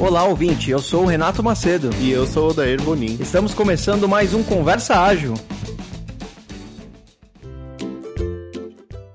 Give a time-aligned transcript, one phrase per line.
[0.00, 0.70] Olá, ouvinte.
[0.70, 1.90] Eu sou o Renato Macedo.
[2.00, 3.18] E eu sou o Odair Bonin.
[3.20, 5.34] Estamos começando mais um Conversa Ágil.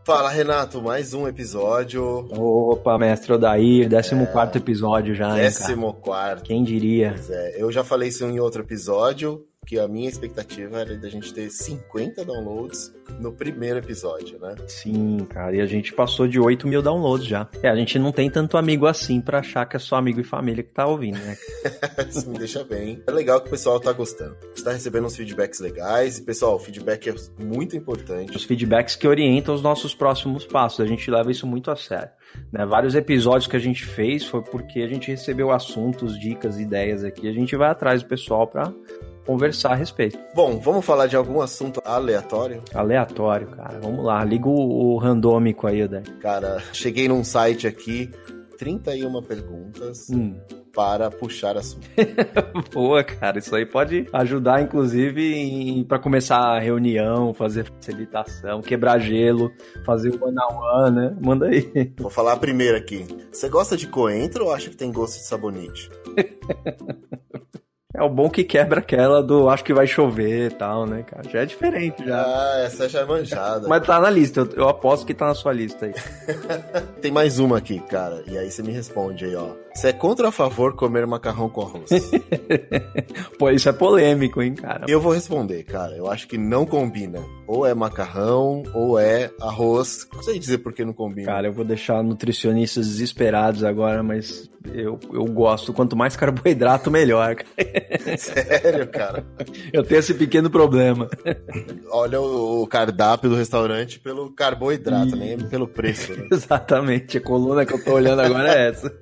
[0.04, 2.28] Fala, Renato, mais um episódio.
[2.38, 4.58] Opa, mestre Odair, 14 é...
[4.58, 6.44] episódio já, hein, 14.
[6.44, 7.14] Quem diria?
[7.16, 11.10] Pois é, eu já falei isso em outro episódio, que a minha expectativa era da
[11.10, 14.56] gente ter 50 downloads no primeiro episódio, né?
[14.68, 17.48] Sim, cara, e a gente passou de 8 mil downloads já.
[17.62, 20.24] É, a gente não tem tanto amigo assim para achar que é só amigo e
[20.24, 21.38] família que tá ouvindo, né?
[22.10, 23.02] Isso me deixa bem.
[23.08, 24.36] É legal que o pessoal tá gostando.
[24.56, 26.18] Está recebendo uns feedbacks legais.
[26.18, 28.36] E, pessoal, o feedback é muito importante.
[28.36, 30.80] Os feedbacks que orientam os nossos próximos passos.
[30.80, 32.10] A gente leva isso muito a sério.
[32.52, 32.66] Né?
[32.66, 37.28] Vários episódios que a gente fez foi porque a gente recebeu assuntos, dicas, ideias aqui.
[37.28, 38.74] A gente vai atrás do pessoal para
[39.26, 40.20] conversar a respeito.
[40.36, 42.64] Bom, vamos falar de algum assunto aleatório?
[42.74, 43.80] Aleatório, cara.
[43.82, 46.02] Vamos lá, liga o, o randômico aí, Dé.
[46.20, 48.10] Cara, cheguei num site aqui,
[48.58, 50.10] 31 perguntas.
[50.10, 50.36] Hum
[50.74, 51.88] para puxar assunto.
[52.74, 59.52] Boa, cara, isso aí pode ajudar, inclusive, para começar a reunião, fazer facilitação, quebrar gelo,
[59.86, 61.18] fazer o one on one, né?
[61.22, 61.72] Manda aí.
[61.98, 63.06] Vou falar a primeira aqui.
[63.32, 65.90] Você gosta de coentro ou acha que tem gosto de sabonete?
[67.96, 71.30] É o bom que quebra aquela do acho que vai chover e tal, né, cara?
[71.30, 72.24] Já é diferente já.
[72.26, 73.68] Ah, essa já é manjada.
[73.68, 75.94] Mas tá na lista, eu, eu aposto que tá na sua lista aí.
[77.02, 78.24] Tem mais uma aqui, cara.
[78.28, 79.50] E aí você me responde aí, ó.
[79.76, 81.90] Você é contra ou a favor comer macarrão com arroz?
[83.38, 84.86] Pô, isso é polêmico, hein, cara?
[84.88, 85.96] Eu vou responder, cara.
[85.96, 87.20] Eu acho que não combina.
[87.46, 90.08] Ou é macarrão, ou é arroz.
[90.14, 91.28] Não sei dizer por que não combina.
[91.28, 95.74] Cara, eu vou deixar nutricionistas desesperados agora, mas eu, eu gosto.
[95.74, 97.36] Quanto mais carboidrato, melhor.
[98.18, 99.26] Sério, cara?
[99.72, 101.10] Eu tenho esse pequeno problema.
[101.90, 105.20] Olha o cardápio do restaurante pelo carboidrato, e...
[105.20, 106.14] nem pelo preço.
[106.14, 106.28] Né?
[106.32, 107.18] Exatamente.
[107.18, 108.94] A coluna que eu tô olhando agora é essa.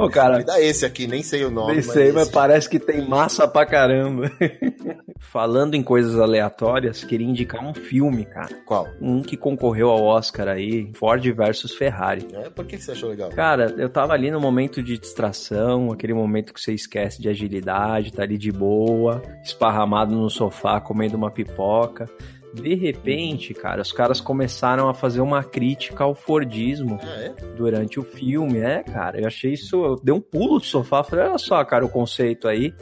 [0.00, 0.38] Pô, cara.
[0.38, 1.74] Me dá esse aqui, nem sei o nome.
[1.74, 4.30] Nem sei, mas, mas parece que tem massa pra caramba.
[5.20, 8.48] Falando em coisas aleatórias, queria indicar um filme, cara.
[8.64, 8.88] Qual?
[9.00, 12.26] Um que concorreu ao Oscar aí, Ford versus Ferrari.
[12.32, 13.28] É, por que você achou legal?
[13.30, 18.12] Cara, eu tava ali no momento de distração, aquele momento que você esquece de agilidade,
[18.12, 22.08] tá ali de boa, esparramado no sofá, comendo uma pipoca.
[22.52, 27.34] De repente, cara, os caras começaram a fazer uma crítica ao Fordismo ah, é?
[27.56, 28.58] durante o filme.
[28.58, 29.84] É, cara, eu achei isso.
[29.84, 32.74] Eu dei um pulo do sofá, falei, olha só, cara, o conceito aí.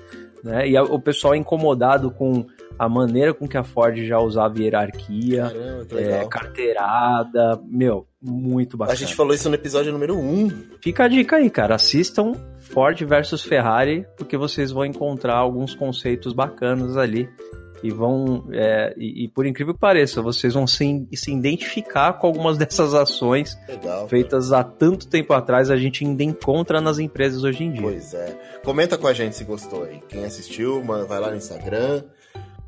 [0.42, 0.68] Né?
[0.68, 2.46] E o pessoal incomodado com
[2.78, 8.94] a maneira com que a Ford já usava hierarquia, Caramba, é, carteirada, meu, muito bacana.
[8.94, 10.78] A gente falou isso no episódio número 1.
[10.80, 16.32] Fica a dica aí, cara, assistam Ford versus Ferrari, porque vocês vão encontrar alguns conceitos
[16.32, 17.28] bacanas ali
[17.82, 22.26] e vão é, e, e, por incrível que pareça vocês vão se, se identificar com
[22.26, 27.44] algumas dessas ações Legal, feitas há tanto tempo atrás a gente ainda encontra nas empresas
[27.44, 27.82] hoje em dia.
[27.82, 28.38] Pois é.
[28.64, 30.00] Comenta com a gente se gostou aí.
[30.08, 32.02] Quem assistiu, vai lá no Instagram,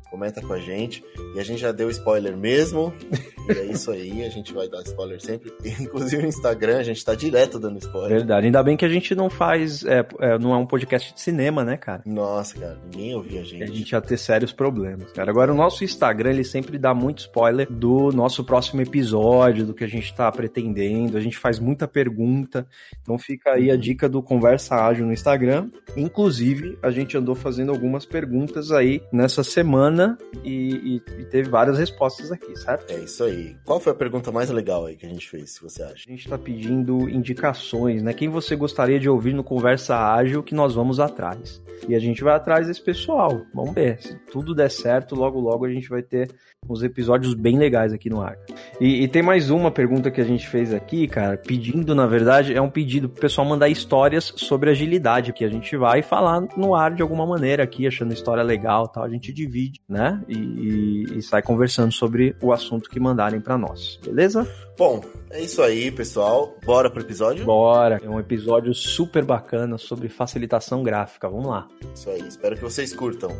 [0.09, 1.03] comenta com a gente.
[1.35, 2.93] E a gente já deu spoiler mesmo.
[3.51, 5.51] é isso aí, a gente vai dar spoiler sempre.
[5.79, 8.09] Inclusive no Instagram, a gente tá direto dando spoiler.
[8.09, 9.83] Verdade, ainda bem que a gente não faz.
[9.85, 12.01] É, é, não é um podcast de cinema, né, cara?
[12.05, 13.63] Nossa, cara, ninguém ouvia a gente.
[13.63, 15.31] A gente ia ter sérios problemas, cara.
[15.31, 19.83] Agora, o nosso Instagram, ele sempre dá muito spoiler do nosso próximo episódio, do que
[19.83, 21.17] a gente tá pretendendo.
[21.17, 22.67] A gente faz muita pergunta.
[23.01, 25.69] Então fica aí a dica do Conversa Ágil no Instagram.
[25.95, 31.49] Inclusive, a gente andou fazendo algumas perguntas aí nessa semana semana e, e, e, teve
[31.49, 32.91] várias respostas aqui, certo?
[32.91, 33.40] É isso aí.
[33.65, 36.05] Qual foi a pergunta mais legal aí que a gente fez, se você acha?
[36.07, 38.13] A gente está pedindo indicações, né?
[38.13, 41.61] Quem você gostaria de ouvir no Conversa Ágil que nós vamos atrás.
[41.87, 43.41] E a gente vai atrás desse pessoal.
[43.53, 44.01] Vamos ver.
[44.01, 46.29] Se tudo der certo, logo logo a gente vai ter
[46.69, 48.37] uns episódios bem legais aqui no ar.
[48.79, 52.53] E, e, tem mais uma pergunta que a gente fez aqui, cara, pedindo, na verdade,
[52.53, 56.75] é um pedido pro pessoal mandar histórias sobre agilidade, que a gente vai falar no
[56.75, 60.21] ar de alguma maneira aqui, achando história legal tal, a gente divide, né?
[60.27, 64.47] E, e, e sai conversando sobre o assunto que mandarem para nós, beleza?
[64.77, 66.57] Bom, é isso aí, pessoal.
[66.65, 67.45] Bora pro episódio?
[67.45, 68.01] Bora.
[68.03, 71.29] É um episódio super bacana sobre facilitação gráfica.
[71.29, 71.67] Vamos lá.
[71.93, 72.27] Isso aí.
[72.27, 73.31] Espero que vocês curtam.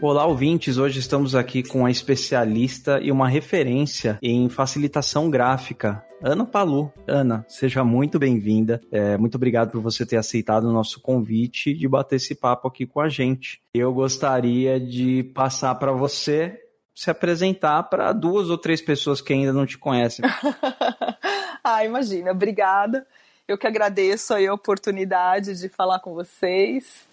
[0.00, 0.78] Olá, ouvintes!
[0.78, 6.92] Hoje estamos aqui com a especialista e uma referência em facilitação gráfica, Ana Palu.
[7.06, 8.80] Ana, seja muito bem-vinda.
[8.92, 12.86] É, muito obrigado por você ter aceitado o nosso convite de bater esse papo aqui
[12.86, 13.60] com a gente.
[13.74, 16.60] Eu gostaria de passar para você
[16.94, 20.24] se apresentar para duas ou três pessoas que ainda não te conhecem.
[21.64, 22.30] ah, imagina.
[22.30, 23.04] Obrigada.
[23.48, 27.04] Eu que agradeço a oportunidade de falar com vocês.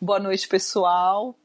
[0.00, 1.36] Boa noite, pessoal.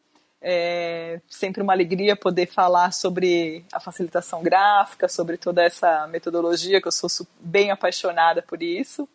[0.41, 6.87] É sempre uma alegria poder falar sobre a facilitação gráfica, sobre toda essa metodologia, que
[6.87, 7.09] eu sou
[7.39, 9.07] bem apaixonada por isso.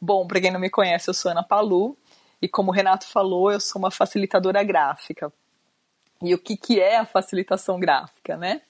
[0.00, 1.96] Bom, para quem não me conhece, eu sou Ana Palu,
[2.42, 5.32] e como o Renato falou, eu sou uma facilitadora gráfica.
[6.22, 8.60] E o que, que é a facilitação gráfica, né?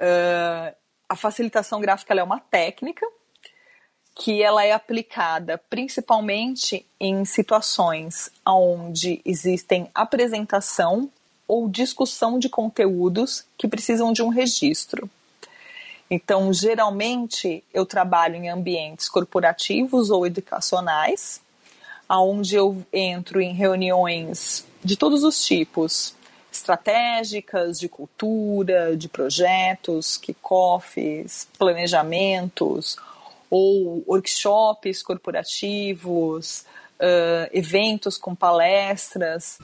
[0.00, 0.76] Uh,
[1.08, 3.06] a facilitação gráfica é uma técnica
[4.14, 11.10] que ela é aplicada principalmente em situações onde existem apresentação
[11.46, 15.08] ou discussão de conteúdos que precisam de um registro.
[16.10, 21.40] Então, geralmente, eu trabalho em ambientes corporativos ou educacionais,
[22.08, 26.14] onde eu entro em reuniões de todos os tipos,
[26.50, 32.96] estratégicas, de cultura, de projetos, kickoffs, planejamentos,
[33.50, 36.64] ou workshops corporativos,
[37.00, 39.58] uh, eventos com palestras.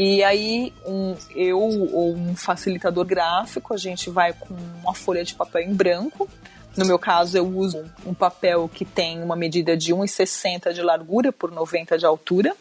[0.00, 5.34] E aí, um, eu ou um facilitador gráfico, a gente vai com uma folha de
[5.34, 6.28] papel em branco.
[6.76, 11.32] No meu caso, eu uso um papel que tem uma medida de 1,60 de largura
[11.32, 12.54] por 90 de altura,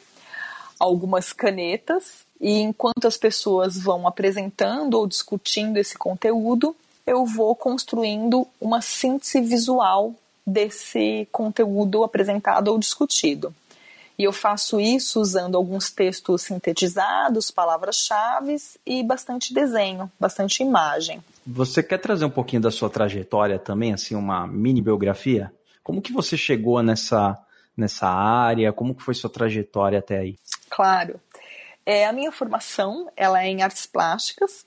[0.79, 6.75] algumas canetas, e enquanto as pessoas vão apresentando ou discutindo esse conteúdo,
[7.05, 13.53] eu vou construindo uma síntese visual desse conteúdo apresentado ou discutido.
[14.17, 21.23] E eu faço isso usando alguns textos sintetizados, palavras-chave e bastante desenho, bastante imagem.
[21.45, 25.53] Você quer trazer um pouquinho da sua trajetória também, assim, uma mini biografia?
[25.83, 27.37] Como que você chegou nessa,
[27.75, 28.73] nessa área?
[28.73, 30.35] Como que foi sua trajetória até aí?
[30.67, 31.19] Claro.
[31.85, 34.65] É, a minha formação ela é em artes plásticas,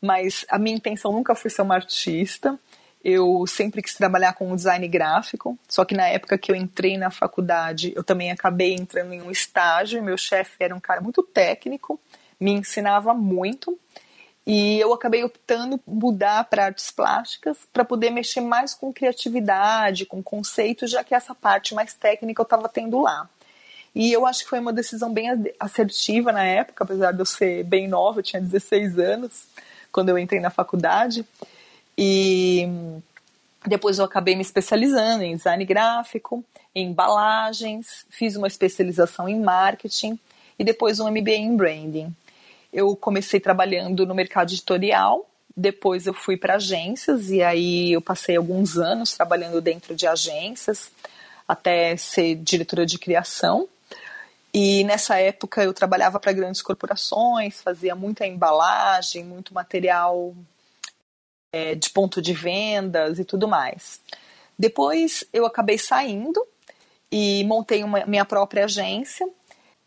[0.00, 2.58] mas a minha intenção nunca foi ser uma artista
[3.04, 7.10] eu sempre quis trabalhar com design gráfico, só que na época que eu entrei na
[7.10, 12.00] faculdade, eu também acabei entrando em um estágio, meu chefe era um cara muito técnico,
[12.38, 13.78] me ensinava muito,
[14.46, 20.22] e eu acabei optando mudar para artes plásticas para poder mexer mais com criatividade, com
[20.22, 23.28] conceitos, já que essa parte mais técnica eu estava tendo lá.
[23.94, 25.28] E eu acho que foi uma decisão bem
[25.60, 29.46] assertiva na época, apesar de eu ser bem nova, eu tinha 16 anos
[29.92, 31.24] quando eu entrei na faculdade.
[31.96, 32.68] E
[33.66, 36.44] depois eu acabei me especializando em design gráfico,
[36.74, 40.18] em embalagens, fiz uma especialização em marketing
[40.58, 42.14] e depois um MBA em branding.
[42.72, 48.36] Eu comecei trabalhando no mercado editorial, depois eu fui para agências e aí eu passei
[48.36, 50.90] alguns anos trabalhando dentro de agências
[51.46, 53.68] até ser diretora de criação.
[54.54, 60.34] E nessa época eu trabalhava para grandes corporações, fazia muita embalagem, muito material
[61.52, 64.00] é, de ponto de vendas e tudo mais.
[64.58, 66.44] Depois eu acabei saindo
[67.10, 69.28] e montei uma minha própria agência.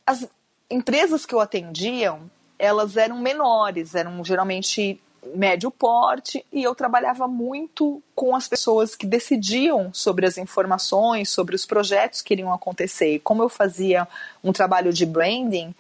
[0.06, 0.28] As
[0.70, 2.18] empresas que eu atendia,
[2.60, 5.02] elas eram menores, eram geralmente
[5.34, 11.56] médio porte e eu trabalhava muito com as pessoas que decidiam sobre as informações, sobre
[11.56, 13.20] os projetos que iriam acontecer.
[13.24, 14.08] Como eu fazia
[14.44, 15.74] um trabalho de branding,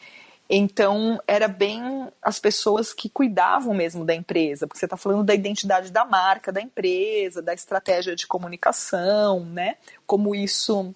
[0.49, 5.33] então, era bem as pessoas que cuidavam mesmo da empresa, porque você está falando da
[5.33, 9.77] identidade da marca da empresa, da estratégia de comunicação, né?
[10.05, 10.93] Como isso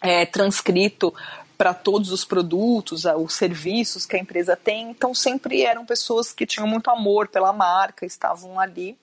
[0.00, 1.12] é transcrito
[1.58, 4.90] para todos os produtos, os serviços que a empresa tem.
[4.90, 8.96] Então, sempre eram pessoas que tinham muito amor pela marca, estavam ali.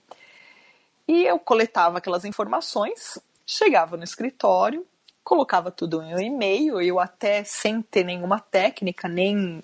[1.07, 4.85] E eu coletava aquelas informações, chegava no escritório,
[5.27, 9.61] colocava tudo em um e-mail, eu até sem ter nenhuma técnica, nem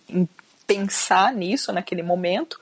[0.67, 2.59] pensar nisso naquele momento,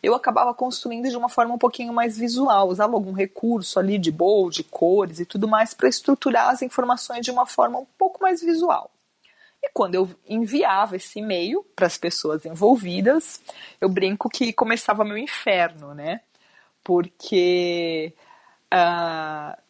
[0.00, 4.12] eu acabava construindo de uma forma um pouquinho mais visual, usava algum recurso ali de
[4.12, 8.22] bold, de cores e tudo mais para estruturar as informações de uma forma um pouco
[8.22, 8.88] mais visual.
[9.60, 13.42] E quando eu enviava esse e-mail para as pessoas envolvidas,
[13.80, 16.20] eu brinco que começava meu inferno, né?
[16.84, 18.14] Porque
[18.72, 19.63] uh,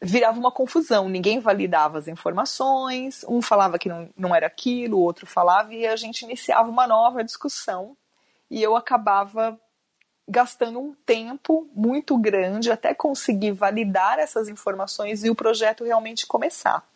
[0.00, 5.02] virava uma confusão, ninguém validava as informações, um falava que não, não era aquilo, o
[5.02, 7.96] outro falava, e a gente iniciava uma nova discussão,
[8.50, 9.58] e eu acabava
[10.28, 16.86] gastando um tempo muito grande até conseguir validar essas informações e o projeto realmente começar.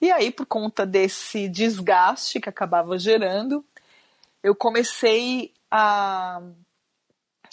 [0.00, 3.64] E aí, por conta desse desgaste que acabava gerando,
[4.42, 6.40] eu comecei a.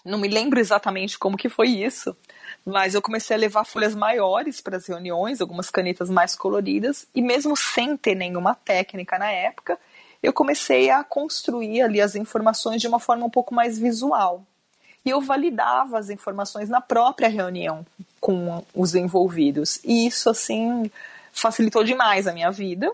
[0.06, 2.16] Não me lembro exatamente como que foi isso,
[2.68, 7.22] mas eu comecei a levar folhas maiores para as reuniões, algumas canetas mais coloridas, e
[7.22, 9.80] mesmo sem ter nenhuma técnica na época,
[10.22, 14.44] eu comecei a construir ali as informações de uma forma um pouco mais visual.
[15.06, 17.86] E eu validava as informações na própria reunião
[18.20, 19.80] com os envolvidos.
[19.86, 20.92] E isso, assim,
[21.32, 22.92] facilitou demais a minha vida,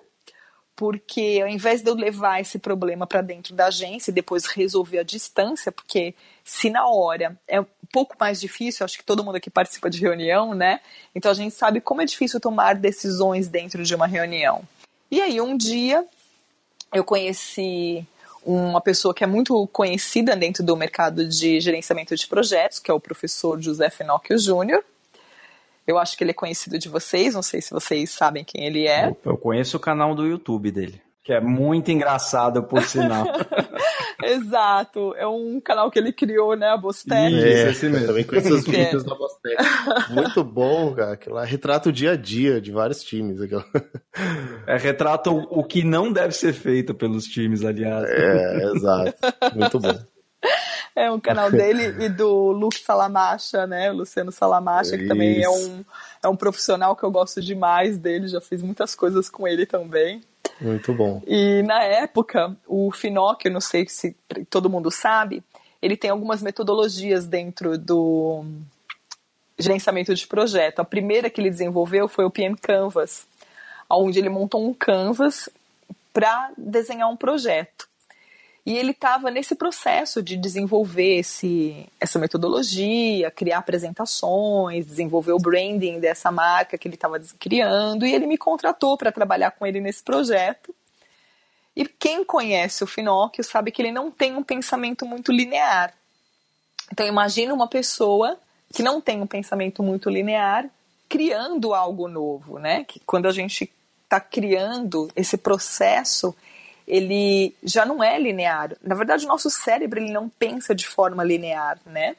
[0.75, 4.99] porque ao invés de eu levar esse problema para dentro da agência e depois resolver
[4.99, 9.35] a distância, porque se na hora é um pouco mais difícil, acho que todo mundo
[9.35, 10.79] aqui participa de reunião, né?
[11.13, 14.63] Então a gente sabe como é difícil tomar decisões dentro de uma reunião.
[15.11, 16.05] E aí um dia
[16.91, 18.05] eu conheci
[18.45, 22.93] uma pessoa que é muito conhecida dentro do mercado de gerenciamento de projetos, que é
[22.93, 24.83] o professor José Finocchio Júnior.
[25.85, 28.87] Eu acho que ele é conhecido de vocês, não sei se vocês sabem quem ele
[28.87, 29.15] é.
[29.25, 33.25] Eu conheço o canal do YouTube dele, que é muito engraçado, por sinal.
[34.23, 37.35] Exato, é um canal que ele criou, né, a Bostec.
[37.35, 38.07] É, esse mesmo.
[38.07, 39.61] também conheço os vídeos da Bostec.
[40.11, 43.41] Muito bom, cara, aquilo lá retrata o dia a dia de vários times.
[43.41, 43.65] Aquilo.
[44.65, 48.05] É, retrata o, o que não deve ser feito pelos times, aliás.
[48.09, 49.17] É, exato,
[49.55, 50.12] muito bom.
[50.95, 53.91] É um canal dele e do Luke Salamacha, né?
[53.91, 55.83] Luciano Salamacha, que também é um,
[56.21, 60.21] é um profissional que eu gosto demais dele, já fiz muitas coisas com ele também.
[60.61, 61.21] Muito bom.
[61.25, 64.15] E na época, o Finocchio, não sei se
[64.49, 65.43] todo mundo sabe,
[65.81, 68.45] ele tem algumas metodologias dentro do
[69.57, 70.79] gerenciamento de projeto.
[70.79, 73.25] A primeira que ele desenvolveu foi o PM Canvas,
[73.89, 75.49] onde ele montou um canvas
[76.13, 77.87] para desenhar um projeto.
[78.65, 85.99] E ele estava nesse processo de desenvolver esse, essa metodologia, criar apresentações, desenvolver o branding
[85.99, 90.01] dessa marca que ele estava criando, e ele me contratou para trabalhar com ele nesse
[90.01, 90.73] projeto.
[91.75, 95.93] E quem conhece o Finóquio sabe que ele não tem um pensamento muito linear.
[96.91, 98.37] Então imagina uma pessoa
[98.73, 100.69] que não tem um pensamento muito linear
[101.09, 102.83] criando algo novo, né?
[102.85, 103.71] Que quando a gente
[104.03, 106.35] está criando esse processo,
[106.87, 108.75] ele já não é linear.
[108.81, 112.15] Na verdade, o nosso cérebro ele não pensa de forma linear, né?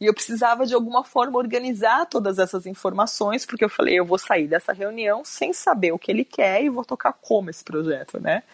[0.00, 4.18] E eu precisava de alguma forma organizar todas essas informações, porque eu falei, eu vou
[4.18, 8.20] sair dessa reunião sem saber o que ele quer e vou tocar como esse projeto,
[8.20, 8.44] né?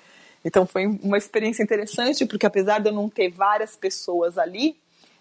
[0.44, 4.76] Então foi uma experiência interessante, porque apesar de eu não ter várias pessoas ali,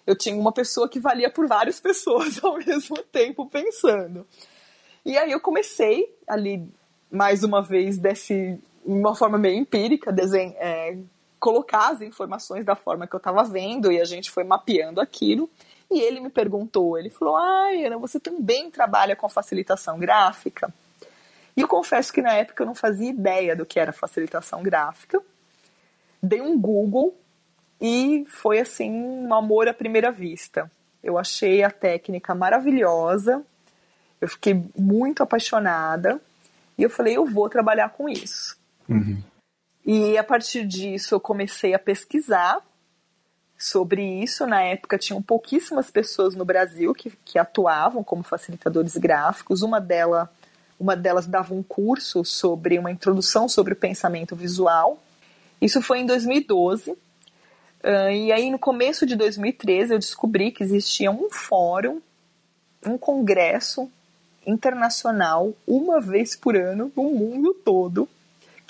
[0.07, 4.25] eu tinha uma pessoa que valia por várias pessoas ao mesmo tempo pensando.
[5.05, 6.65] E aí eu comecei ali
[7.11, 10.97] mais uma vez desse uma forma meio empírica, desenho, é,
[11.39, 15.49] colocar as informações da forma que eu estava vendo e a gente foi mapeando aquilo.
[15.91, 20.73] E ele me perguntou, ele falou, ai, Ana, você também trabalha com facilitação gráfica?
[21.55, 25.21] E eu confesso que na época eu não fazia ideia do que era facilitação gráfica.
[26.21, 27.15] Dei um Google
[27.79, 30.71] e foi assim um amor à primeira vista.
[31.03, 33.45] Eu achei a técnica maravilhosa,
[34.21, 36.21] eu fiquei muito apaixonada
[36.77, 38.57] e eu falei, eu vou trabalhar com isso.
[38.87, 39.21] Uhum.
[39.85, 42.61] E a partir disso eu comecei a pesquisar
[43.57, 44.45] sobre isso.
[44.45, 49.61] Na época tinham pouquíssimas pessoas no Brasil que, que atuavam como facilitadores gráficos.
[49.61, 50.31] Uma, dela,
[50.79, 55.01] uma delas dava um curso sobre uma introdução sobre o pensamento visual.
[55.61, 56.91] Isso foi em 2012.
[56.91, 62.01] Uh, e aí, no começo de 2013, eu descobri que existia um fórum,
[62.85, 63.91] um congresso
[64.45, 68.07] internacional, uma vez por ano, no mundo todo,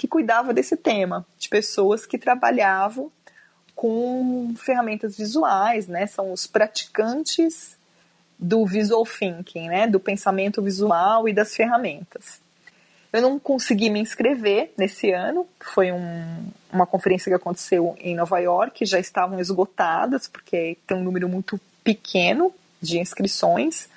[0.04, 3.10] que cuidava desse tema, de pessoas que trabalhavam
[3.74, 6.06] com ferramentas visuais, né?
[6.08, 7.78] São os praticantes
[8.38, 9.88] do visual thinking, né?
[9.88, 12.42] Do pensamento visual e das ferramentas.
[13.14, 18.40] Eu não consegui me inscrever nesse ano, foi um, uma conferência que aconteceu em Nova
[18.40, 23.88] York, já estavam esgotadas, porque tem um número muito pequeno de inscrições.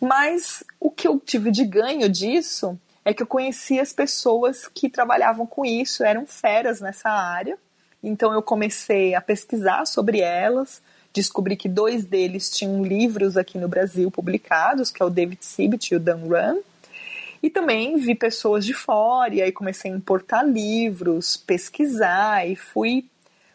[0.00, 4.90] Mas o que eu tive de ganho disso é que eu conheci as pessoas que
[4.90, 7.56] trabalhavam com isso, eram feras nessa área.
[8.02, 10.82] Então eu comecei a pesquisar sobre elas,
[11.12, 15.94] descobri que dois deles tinham livros aqui no Brasil publicados, que é o David Sibit
[15.94, 16.60] e o Dan Run.
[17.40, 23.04] E também vi pessoas de fora, e aí comecei a importar livros, pesquisar, e fui,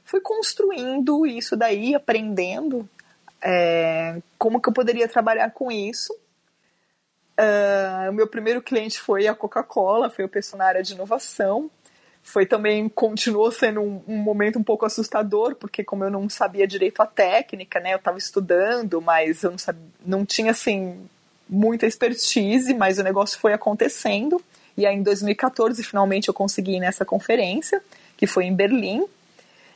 [0.05, 2.87] fui construindo isso daí, aprendendo
[3.41, 6.15] é, como que eu poderia trabalhar com isso.
[7.41, 11.71] Uh, o meu primeiro cliente foi a Coca-Cola, foi o pessoal na área de inovação.
[12.21, 16.67] Foi também, continuou sendo um, um, momento um pouco assustador, porque como eu não sabia
[16.67, 21.03] direito a técnica, né, eu estava estudando, mas eu não, sabia, não tinha, assim,
[21.49, 24.39] muita expertise, mas o negócio foi acontecendo.
[24.77, 27.81] E aí, em 2014, finalmente, eu consegui ir nessa conferência,
[28.15, 29.03] que foi em Berlim,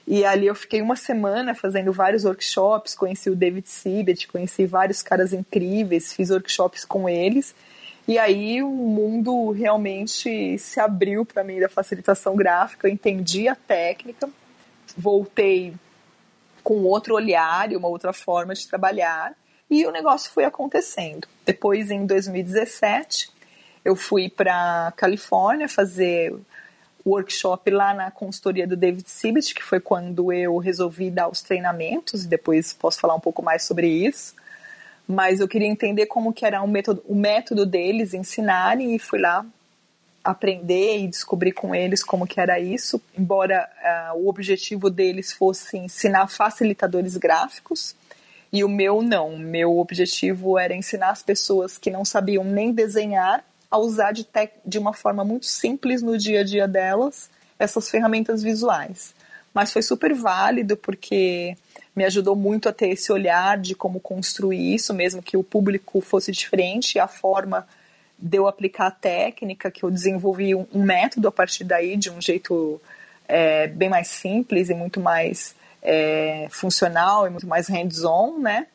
[0.07, 5.01] e ali eu fiquei uma semana fazendo vários workshops, conheci o David Sibet, conheci vários
[5.01, 7.55] caras incríveis, fiz workshops com eles.
[8.07, 13.55] E aí o mundo realmente se abriu para mim da facilitação gráfica, eu entendi a
[13.55, 14.29] técnica,
[14.95, 15.73] voltei
[16.63, 19.33] com outro olhar e uma outra forma de trabalhar,
[19.69, 21.27] e o negócio foi acontecendo.
[21.43, 23.31] Depois, em 2017,
[23.83, 26.35] eu fui para Califórnia fazer
[27.05, 32.25] workshop lá na consultoria do David Sibit, que foi quando eu resolvi dar os treinamentos,
[32.25, 34.33] e depois posso falar um pouco mais sobre isso.
[35.07, 39.19] Mas eu queria entender como que era o método, o método deles ensinarem e fui
[39.19, 39.45] lá
[40.23, 43.69] aprender e descobrir com eles como que era isso, embora
[44.13, 47.95] uh, o objetivo deles fosse ensinar facilitadores gráficos,
[48.51, 49.37] e o meu não.
[49.37, 54.27] Meu objetivo era ensinar as pessoas que não sabiam nem desenhar a usar de,
[54.65, 57.29] de uma forma muito simples no dia a dia delas
[57.59, 59.13] essas ferramentas visuais.
[59.53, 61.55] Mas foi super válido porque
[61.95, 66.01] me ajudou muito a ter esse olhar de como construir isso, mesmo que o público
[66.01, 67.65] fosse diferente, a forma
[68.17, 72.09] de eu aplicar a técnica, que eu desenvolvi um, um método a partir daí, de
[72.09, 72.81] um jeito
[73.27, 78.67] é, bem mais simples e muito mais é, funcional e muito mais hands-on, né?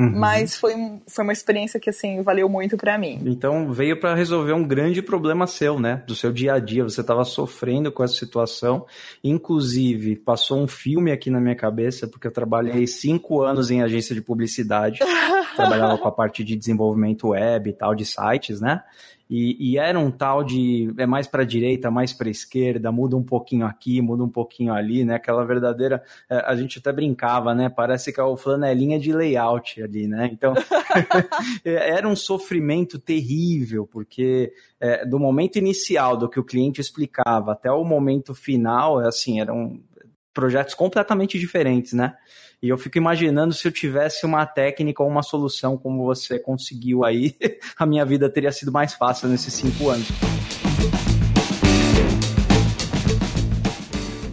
[0.00, 0.18] Uhum.
[0.18, 0.72] Mas foi,
[1.06, 3.20] foi uma experiência que, assim, valeu muito para mim.
[3.26, 6.02] Então, veio para resolver um grande problema seu, né?
[6.06, 6.82] Do seu dia a dia.
[6.82, 8.86] Você estava sofrendo com essa situação.
[9.22, 14.14] Inclusive, passou um filme aqui na minha cabeça, porque eu trabalhei cinco anos em agência
[14.14, 15.00] de publicidade.
[15.54, 18.82] trabalhava com a parte de desenvolvimento web e tal, de sites, né?
[19.30, 23.22] E, e, era um tal de é mais para direita, mais para esquerda, muda um
[23.22, 25.14] pouquinho aqui, muda um pouquinho ali, né?
[25.14, 27.68] Aquela verdadeira, é, a gente até brincava, né?
[27.68, 30.28] Parece que é o flanelinha de layout ali, né?
[30.32, 30.52] Então
[31.64, 37.52] é, era um sofrimento terrível, porque é, do momento inicial do que o cliente explicava
[37.52, 39.80] até o momento final, assim, eram
[40.32, 42.14] projetos completamente diferentes, né?
[42.62, 47.04] E eu fico imaginando se eu tivesse uma técnica ou uma solução como você conseguiu
[47.04, 47.34] aí,
[47.76, 50.08] a minha vida teria sido mais fácil nesses cinco anos.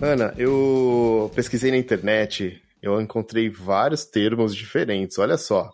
[0.01, 5.17] Ana, eu pesquisei na internet, eu encontrei vários termos diferentes.
[5.17, 5.71] Olha só.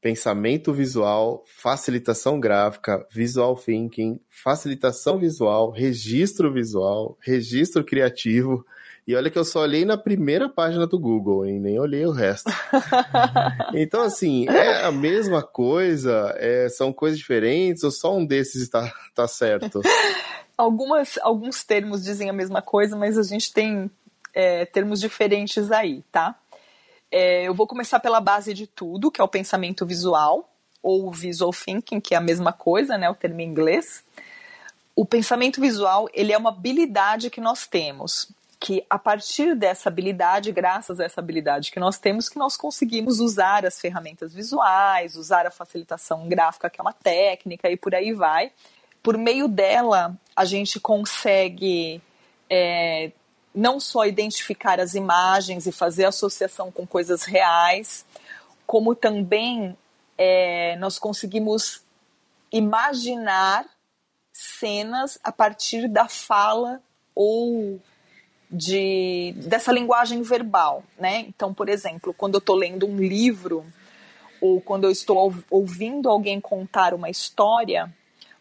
[0.00, 8.64] Pensamento visual, facilitação gráfica, visual thinking, facilitação visual, registro visual, registro criativo,
[9.06, 11.60] e olha que eu só olhei na primeira página do Google, hein?
[11.60, 12.50] Nem olhei o resto.
[13.72, 16.34] então, assim, é a mesma coisa?
[16.36, 19.80] É, são coisas diferentes ou só um desses está tá certo?
[20.58, 23.88] Algumas, alguns termos dizem a mesma coisa, mas a gente tem
[24.34, 26.34] é, termos diferentes aí, tá?
[27.08, 30.50] É, eu vou começar pela base de tudo, que é o pensamento visual,
[30.82, 33.08] ou visual thinking, que é a mesma coisa, né?
[33.08, 34.02] O termo em inglês.
[34.96, 40.50] O pensamento visual, ele é uma habilidade que nós temos que a partir dessa habilidade,
[40.50, 45.46] graças a essa habilidade que nós temos, que nós conseguimos usar as ferramentas visuais, usar
[45.46, 48.50] a facilitação gráfica, que é uma técnica, e por aí vai.
[49.02, 52.00] Por meio dela, a gente consegue
[52.48, 53.12] é,
[53.54, 58.06] não só identificar as imagens e fazer associação com coisas reais,
[58.66, 59.76] como também
[60.18, 61.82] é, nós conseguimos
[62.50, 63.66] imaginar
[64.32, 66.80] cenas a partir da fala
[67.14, 67.80] ou
[68.50, 71.20] de dessa linguagem verbal, né?
[71.28, 73.64] Então, por exemplo, quando eu estou lendo um livro
[74.40, 77.92] ou quando eu estou ouvindo alguém contar uma história,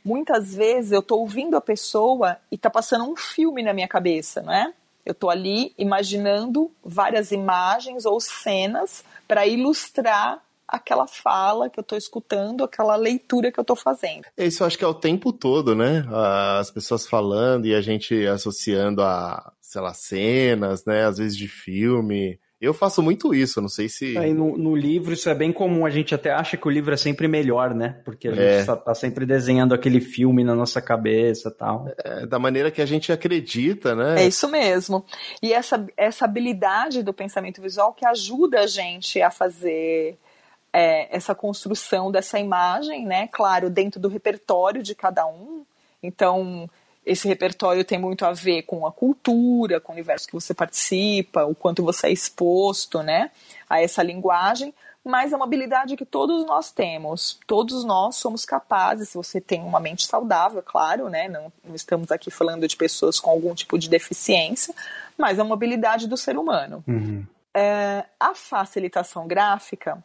[0.04, 4.42] muitas vezes eu estou ouvindo a pessoa e está passando um filme na minha cabeça,
[4.42, 4.74] né?
[5.06, 11.98] Eu estou ali imaginando várias imagens ou cenas para ilustrar aquela fala que eu estou
[11.98, 14.26] escutando, aquela leitura que eu estou fazendo.
[14.38, 16.04] Isso eu acho que é o tempo todo, né?
[16.60, 21.06] As pessoas falando e a gente associando a, sei lá, cenas, né?
[21.06, 22.40] Às vezes de filme.
[22.62, 24.18] Eu faço muito isso, não sei se.
[24.18, 26.94] Aí no, no, livro isso é bem comum, a gente até acha que o livro
[26.94, 28.00] é sempre melhor, né?
[28.06, 28.76] Porque a gente é.
[28.76, 31.90] tá sempre desenhando aquele filme na nossa cabeça tal.
[32.04, 34.24] É, da maneira que a gente acredita, né?
[34.24, 35.06] É isso mesmo.
[35.44, 40.18] E essa, essa habilidade do pensamento visual que ajuda a gente a fazer
[40.72, 43.28] é, essa construção dessa imagem, né?
[43.28, 45.66] Claro, dentro do repertório de cada um.
[46.02, 46.70] Então,
[47.06, 51.46] esse repertório tem muito a ver com a cultura, com o universo que você participa,
[51.46, 53.32] o quanto você é exposto, né?
[53.70, 54.74] A essa linguagem.
[55.04, 57.40] Mas é uma habilidade que todos nós temos.
[57.46, 61.30] Todos nós somos capazes, se você tem uma mente saudável, claro, né?
[61.30, 64.74] Não, não estamos aqui falando de pessoas com algum tipo de deficiência,
[65.16, 66.84] mas é uma habilidade do ser humano.
[66.88, 67.24] Uhum.
[67.54, 70.04] É, a facilitação gráfica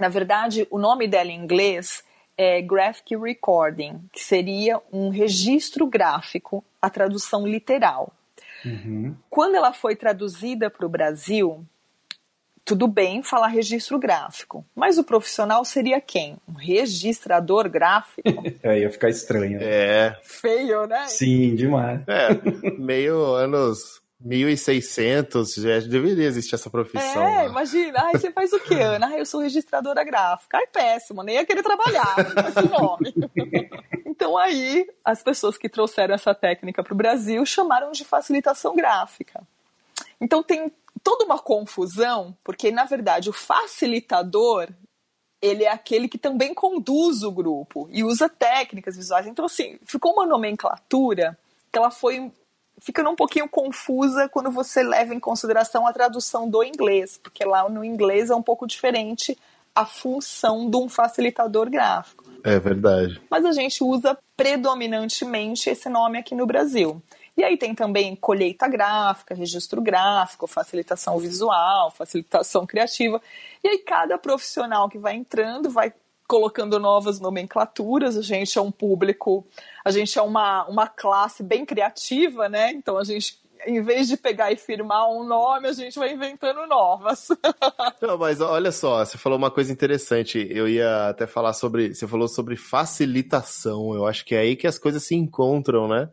[0.00, 2.02] na verdade, o nome dela em inglês
[2.42, 8.14] é Graphic Recording, que seria um registro gráfico, a tradução literal.
[8.64, 9.14] Uhum.
[9.28, 11.62] Quando ela foi traduzida para o Brasil,
[12.64, 16.38] tudo bem falar registro gráfico, mas o profissional seria quem?
[16.48, 18.42] Um registrador gráfico?
[18.62, 19.58] é, ia ficar estranho.
[19.60, 20.18] É.
[20.22, 21.08] Feio, né?
[21.08, 22.00] Sim, demais.
[22.08, 22.30] É,
[22.78, 27.22] meio anos 1600, já deveria existir essa profissão.
[27.22, 27.44] É, lá.
[27.46, 28.02] imagina.
[28.04, 29.06] Ai, você faz o quê, Ana?
[29.06, 30.58] Ai, eu sou registradora gráfica.
[30.58, 33.14] Ai, péssimo, nem ia querer trabalhar com esse nome.
[34.20, 39.42] Então aí as pessoas que trouxeram essa técnica para o Brasil chamaram de facilitação gráfica.
[40.20, 40.70] Então tem
[41.02, 44.68] toda uma confusão, porque na verdade o facilitador
[45.40, 49.26] ele é aquele que também conduz o grupo e usa técnicas visuais.
[49.26, 51.38] Então assim, ficou uma nomenclatura
[51.72, 52.30] que ela foi
[52.80, 57.68] ficando um pouquinho confusa quando você leva em consideração a tradução do inglês, porque lá
[57.68, 59.36] no inglês é um pouco diferente
[59.74, 62.24] a função de um facilitador gráfico.
[62.44, 63.20] É verdade.
[63.30, 67.02] Mas a gente usa predominantemente esse nome aqui no Brasil.
[67.36, 73.20] E aí tem também colheita gráfica, registro gráfico, facilitação visual, facilitação criativa.
[73.62, 75.92] E aí cada profissional que vai entrando vai
[76.30, 78.16] colocando novas nomenclaturas.
[78.16, 79.44] A gente é um público,
[79.84, 82.70] a gente é uma, uma classe bem criativa, né?
[82.70, 86.66] Então a gente em vez de pegar e firmar um nome, a gente vai inventando
[86.66, 87.28] novas.
[88.00, 90.46] Não, mas olha só, você falou uma coisa interessante.
[90.50, 91.94] Eu ia até falar sobre.
[91.94, 93.94] Você falou sobre facilitação.
[93.94, 96.08] Eu acho que é aí que as coisas se encontram, né?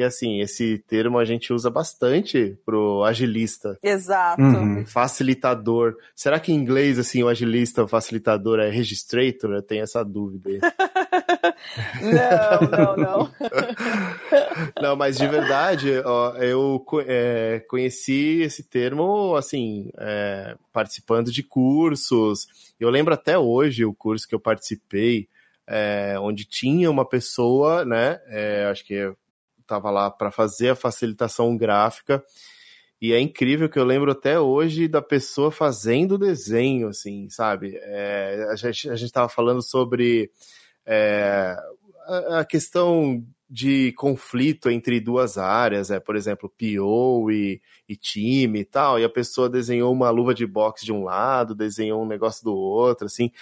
[0.00, 3.78] Que assim, esse termo a gente usa bastante pro agilista.
[3.82, 4.40] Exato.
[4.40, 4.86] Uhum.
[4.86, 5.94] Facilitador.
[6.14, 9.52] Será que em inglês, assim, o agilista, o facilitador é registrator?
[9.52, 10.60] Eu tenho essa dúvida aí.
[12.00, 13.30] não, não, não.
[14.80, 22.48] não, mas de verdade, ó, eu é, conheci esse termo, assim, é, participando de cursos.
[22.80, 25.28] Eu lembro até hoje o curso que eu participei,
[25.66, 28.18] é, onde tinha uma pessoa, né?
[28.28, 29.12] É, acho que
[29.70, 32.22] estava lá para fazer a facilitação gráfica.
[33.00, 37.78] E é incrível que eu lembro até hoje da pessoa fazendo o desenho, assim, sabe?
[37.82, 40.30] É, a gente a estava falando sobre
[40.84, 41.56] é,
[42.06, 48.60] a, a questão de conflito entre duas áreas, é, por exemplo, PO e, e, time
[48.60, 52.06] e tal, e a pessoa desenhou uma luva de boxe de um lado, desenhou um
[52.06, 53.32] negócio do outro, assim.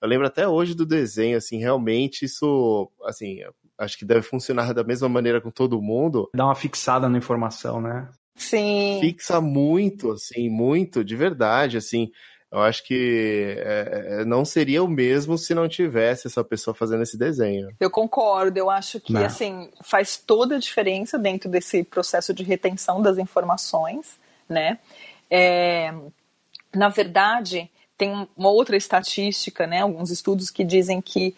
[0.00, 3.40] Eu lembro até hoje do desenho, assim, realmente isso, assim,
[3.78, 6.28] acho que deve funcionar da mesma maneira com todo mundo.
[6.34, 8.08] Dá uma fixada na informação, né?
[8.34, 8.98] Sim.
[9.00, 12.10] Fixa muito, assim, muito, de verdade, assim.
[12.50, 17.02] Eu acho que é, é, não seria o mesmo se não tivesse essa pessoa fazendo
[17.02, 17.68] esse desenho.
[17.78, 19.24] Eu concordo, eu acho que, não.
[19.24, 24.78] assim, faz toda a diferença dentro desse processo de retenção das informações, né?
[25.30, 25.92] É,
[26.74, 29.82] na verdade, tem uma outra estatística, né?
[29.82, 31.36] Alguns estudos que dizem que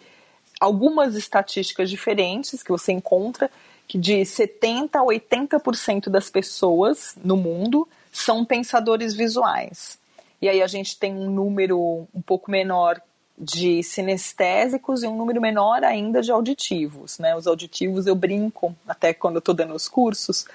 [0.61, 3.49] algumas estatísticas diferentes que você encontra,
[3.87, 9.99] que de 70% a 80% das pessoas no mundo são pensadores visuais.
[10.39, 13.01] E aí a gente tem um número um pouco menor
[13.37, 17.17] de sinestésicos e um número menor ainda de auditivos.
[17.17, 17.35] Né?
[17.35, 20.45] Os auditivos eu brinco, até quando eu estou dando os cursos,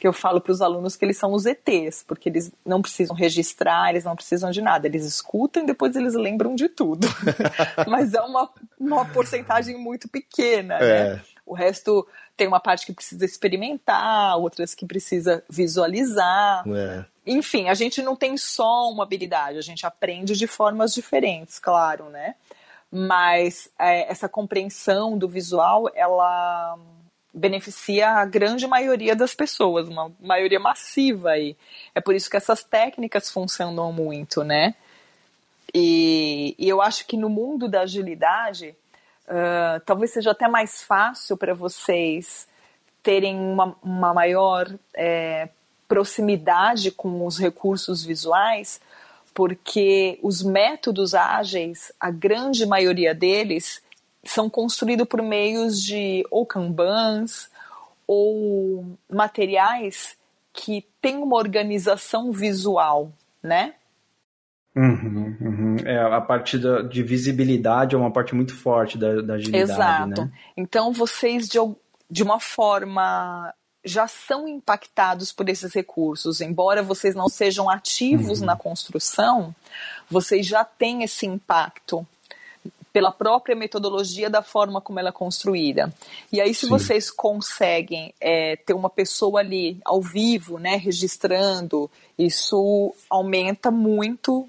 [0.00, 3.14] que eu falo para os alunos que eles são os ETs, porque eles não precisam
[3.14, 7.06] registrar, eles não precisam de nada, eles escutam e depois eles lembram de tudo.
[7.86, 10.86] Mas é uma, uma porcentagem muito pequena, né?
[10.86, 11.14] é.
[11.16, 11.22] né?
[11.44, 16.64] O resto tem uma parte que precisa experimentar, outras que precisa visualizar.
[16.66, 17.04] É.
[17.26, 22.08] Enfim, a gente não tem só uma habilidade, a gente aprende de formas diferentes, claro,
[22.08, 22.36] né?
[22.90, 26.78] Mas é, essa compreensão do visual, ela
[27.32, 31.56] beneficia a grande maioria das pessoas, uma maioria massiva aí.
[31.94, 34.74] É por isso que essas técnicas funcionam muito, né?
[35.72, 38.74] E, e eu acho que no mundo da agilidade,
[39.28, 42.48] uh, talvez seja até mais fácil para vocês
[43.02, 45.48] terem uma, uma maior é,
[45.88, 48.80] proximidade com os recursos visuais,
[49.32, 53.82] porque os métodos ágeis, a grande maioria deles,
[54.24, 57.50] são construídos por meios de ou kanbans
[58.06, 60.16] ou materiais
[60.52, 63.74] que têm uma organização visual, né?
[64.74, 65.76] Uhum, uhum.
[65.84, 70.22] É, a parte da, de visibilidade é uma parte muito forte da, da agilidade, Exato.
[70.22, 70.32] Né?
[70.56, 71.58] Então vocês de,
[72.08, 73.52] de uma forma
[73.84, 78.46] já são impactados por esses recursos, embora vocês não sejam ativos uhum.
[78.46, 79.54] na construção,
[80.08, 82.06] vocês já têm esse impacto
[82.92, 85.92] pela própria metodologia da forma como ela é construída.
[86.32, 86.68] E aí, se Sim.
[86.68, 94.48] vocês conseguem é, ter uma pessoa ali ao vivo, né, registrando, isso aumenta muito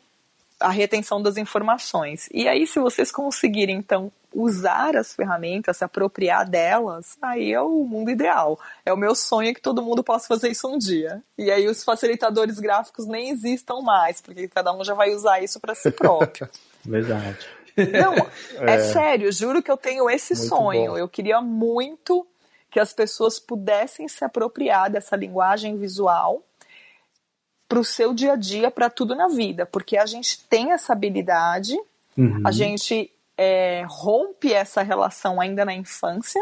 [0.60, 2.30] a retenção das informações.
[2.32, 7.84] E aí, se vocês conseguirem, então, usar as ferramentas, se apropriar delas, aí é o
[7.84, 8.60] mundo ideal.
[8.86, 11.22] É o meu sonho que todo mundo possa fazer isso um dia.
[11.38, 15.60] E aí os facilitadores gráficos nem existam mais, porque cada um já vai usar isso
[15.60, 16.48] para si próprio.
[16.84, 17.48] Verdade.
[17.78, 18.14] Não,
[18.68, 20.92] é, é sério, juro que eu tenho esse muito sonho.
[20.92, 20.98] Bom.
[20.98, 22.26] Eu queria muito
[22.70, 26.42] que as pessoas pudessem se apropriar dessa linguagem visual
[27.68, 30.94] para o seu dia a dia, para tudo na vida, porque a gente tem essa
[30.94, 31.78] habilidade,
[32.18, 32.42] uhum.
[32.46, 36.42] a gente é, rompe essa relação ainda na infância,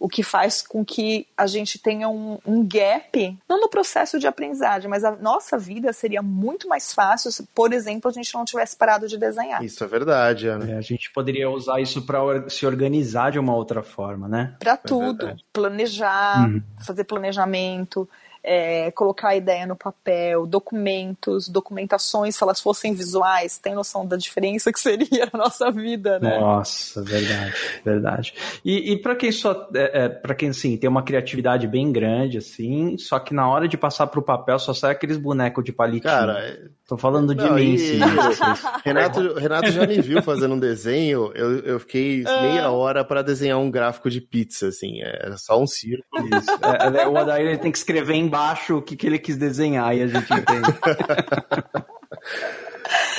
[0.00, 4.26] o que faz com que a gente tenha um, um, gap, não no processo de
[4.26, 8.42] aprendizagem, mas a nossa vida seria muito mais fácil se, por exemplo, a gente não
[8.42, 9.62] tivesse parado de desenhar.
[9.62, 10.70] Isso é verdade, Ana.
[10.70, 14.56] É, a gente poderia usar isso para se organizar de uma outra forma, né?
[14.58, 15.28] Para é tudo.
[15.28, 16.62] É planejar, uhum.
[16.82, 18.08] fazer planejamento
[18.42, 24.16] é, colocar a ideia no papel, documentos, documentações, se elas fossem visuais, tem noção da
[24.16, 26.38] diferença que seria a nossa vida, né?
[26.38, 28.34] Nossa, verdade, verdade.
[28.64, 32.38] E, e para quem só, é, é para quem assim tem uma criatividade bem grande
[32.38, 36.12] assim, só que na hora de passar pro papel só sai aqueles bonecos de palitinho.
[36.12, 38.00] Cara, é Tô falando de não, mim, sim.
[38.84, 41.30] Renato, Renato já me viu fazendo um desenho.
[41.36, 45.00] Eu, eu fiquei meia hora para desenhar um gráfico de pizza, assim.
[45.00, 46.26] Era só um círculo.
[46.26, 46.50] Isso.
[46.50, 49.96] É, é, o Adair ele tem que escrever embaixo o que, que ele quis desenhar
[49.96, 50.68] e a gente entende.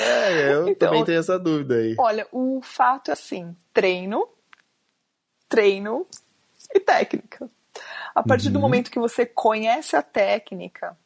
[0.00, 1.94] é, eu então, também tenho essa dúvida aí.
[1.98, 4.26] Olha, o fato é assim: treino,
[5.48, 6.06] treino
[6.74, 7.46] e técnica.
[8.14, 8.54] A partir uhum.
[8.54, 10.96] do momento que você conhece a técnica,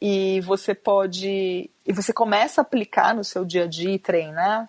[0.00, 4.68] e você pode e você começa a aplicar no seu dia a dia e treinar,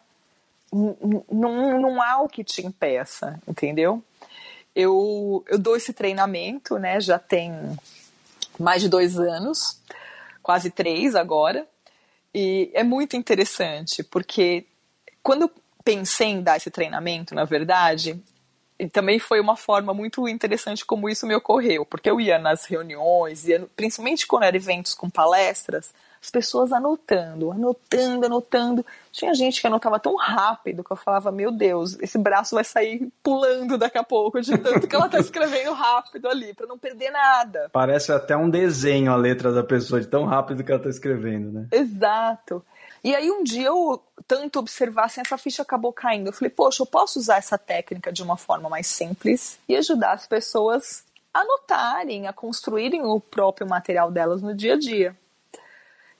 [0.71, 4.01] não, não há o que te impeça, entendeu?
[4.73, 7.01] Eu, eu dou esse treinamento, né?
[7.01, 7.51] Já tem
[8.59, 9.81] mais de dois anos,
[10.41, 11.67] quase três agora,
[12.33, 14.65] e é muito interessante porque
[15.23, 15.51] quando eu
[15.83, 18.21] pensei em dar esse treinamento, na verdade,
[18.77, 22.65] e também foi uma forma muito interessante como isso me ocorreu, porque eu ia nas
[22.65, 25.93] reuniões, ia, principalmente quando eram eventos com palestras,
[26.25, 28.85] as pessoas anotando, anotando, anotando.
[29.11, 33.09] Tinha gente que anotava tão rápido que eu falava: Meu Deus, esse braço vai sair
[33.21, 37.11] pulando daqui a pouco, de tanto que ela está escrevendo rápido ali, para não perder
[37.11, 37.69] nada.
[37.71, 41.51] Parece até um desenho a letra da pessoa, de tão rápido que ela está escrevendo,
[41.51, 41.67] né?
[41.71, 42.65] Exato.
[43.03, 46.27] E aí um dia eu tanto observar assim, essa ficha acabou caindo.
[46.29, 50.13] Eu falei, poxa, eu posso usar essa técnica de uma forma mais simples e ajudar
[50.13, 55.15] as pessoas a anotarem, a construírem o próprio material delas no dia a dia.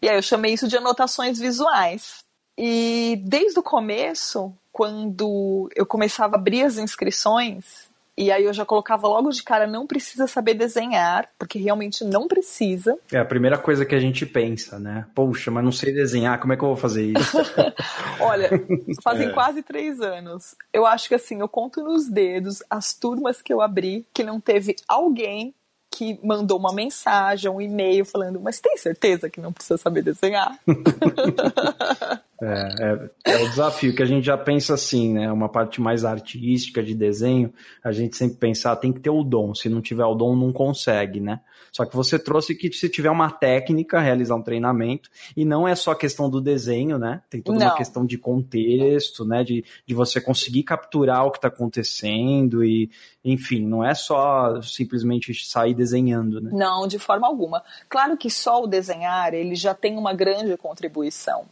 [0.05, 2.23] E aí eu chamei isso de anotações visuais.
[2.55, 8.63] E desde o começo, quando eu começava a abrir as inscrições, e aí eu já
[8.63, 12.95] colocava logo de cara, não precisa saber desenhar, porque realmente não precisa.
[13.11, 15.07] É a primeira coisa que a gente pensa, né?
[15.15, 17.37] Poxa, mas não sei desenhar, como é que eu vou fazer isso?
[18.21, 18.51] Olha,
[19.01, 19.33] fazem é.
[19.33, 20.53] quase três anos.
[20.71, 24.39] Eu acho que assim, eu conto nos dedos as turmas que eu abri que não
[24.39, 25.51] teve alguém
[25.95, 30.59] que mandou uma mensagem, um e-mail falando, mas tem certeza que não precisa saber desenhar?
[32.41, 35.31] É, é, é, o desafio que a gente já pensa assim, né?
[35.31, 39.23] Uma parte mais artística de desenho, a gente sempre pensa, ah, tem que ter o
[39.23, 39.55] dom.
[39.55, 41.39] Se não tiver o dom, não consegue, né?
[41.75, 45.75] Só que você trouxe que se tiver uma técnica, realizar um treinamento, e não é
[45.75, 47.21] só questão do desenho, né?
[47.29, 47.65] Tem toda não.
[47.65, 49.43] uma questão de contexto, né?
[49.43, 52.89] De, de você conseguir capturar o que está acontecendo e,
[53.25, 56.49] enfim, não é só simplesmente sair desenhando, né?
[56.53, 57.61] Não, de forma alguma.
[57.89, 61.43] Claro que só o desenhar, ele já tem uma grande contribuição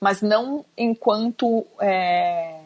[0.00, 2.60] mas não enquanto é,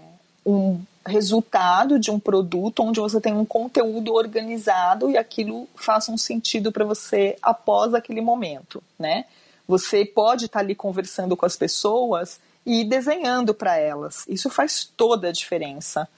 [0.45, 6.19] um resultado de um produto onde você tem um conteúdo organizado e aquilo faça um
[6.19, 9.25] sentido para você após aquele momento, né?
[9.67, 14.25] Você pode estar tá ali conversando com as pessoas e desenhando para elas.
[14.29, 16.09] Isso faz toda a diferença.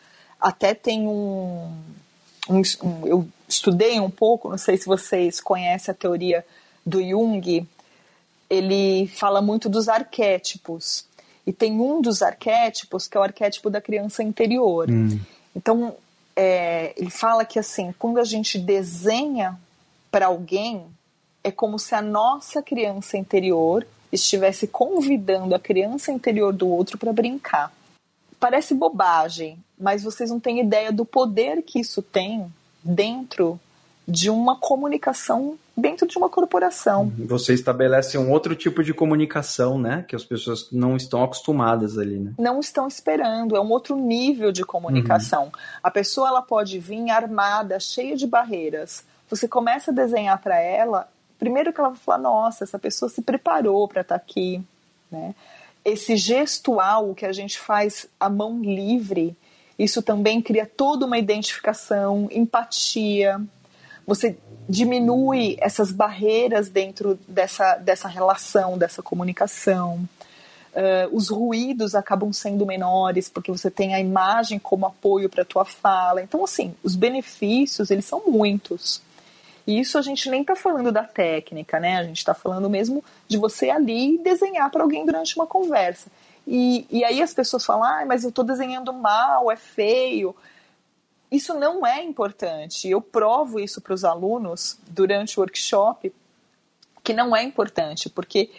[0.40, 1.73] Até tem um,
[2.49, 6.44] um, um, eu estudei um pouco, não sei se vocês conhecem a teoria
[6.85, 7.66] do Jung,
[8.51, 11.07] ele fala muito dos arquétipos.
[11.46, 14.90] E tem um dos arquétipos que é o arquétipo da criança interior.
[14.90, 15.20] Hum.
[15.54, 15.94] Então,
[16.35, 19.59] é, ele fala que assim, quando a gente desenha
[20.11, 20.87] para alguém,
[21.42, 27.12] é como se a nossa criança interior estivesse convidando a criança interior do outro para
[27.12, 27.72] brincar.
[28.40, 32.46] Parece bobagem, mas vocês não têm ideia do poder que isso tem
[32.83, 33.59] dentro
[34.07, 37.12] de uma comunicação dentro de uma corporação.
[37.19, 40.05] Você estabelece um outro tipo de comunicação, né?
[40.07, 42.33] Que as pessoas não estão acostumadas ali, né?
[42.38, 45.45] Não estão esperando, é um outro nível de comunicação.
[45.45, 45.53] Uhum.
[45.83, 49.05] A pessoa ela pode vir armada, cheia de barreiras.
[49.29, 53.23] Você começa a desenhar para ela, primeiro que ela vai falar, nossa, essa pessoa se
[53.23, 54.62] preparou para estar tá aqui,
[55.11, 55.35] né?
[55.85, 59.37] Esse gestual que a gente faz a mão livre,
[59.79, 63.40] isso também cria toda uma identificação, empatia,
[64.07, 64.37] você
[64.69, 70.09] diminui essas barreiras dentro dessa, dessa relação, dessa comunicação.
[70.73, 75.47] Uh, os ruídos acabam sendo menores porque você tem a imagem como apoio para a
[75.47, 76.23] tua fala.
[76.23, 79.01] Então, assim, os benefícios eles são muitos.
[79.67, 81.97] E isso a gente nem está falando da técnica, né?
[81.97, 86.11] A gente está falando mesmo de você ali desenhar para alguém durante uma conversa.
[86.47, 90.35] E, e aí as pessoas falam, ah, mas eu estou desenhando mal, é feio
[91.35, 92.88] isso não é importante.
[92.88, 96.12] Eu provo isso para os alunos durante o workshop
[97.03, 98.51] que não é importante, porque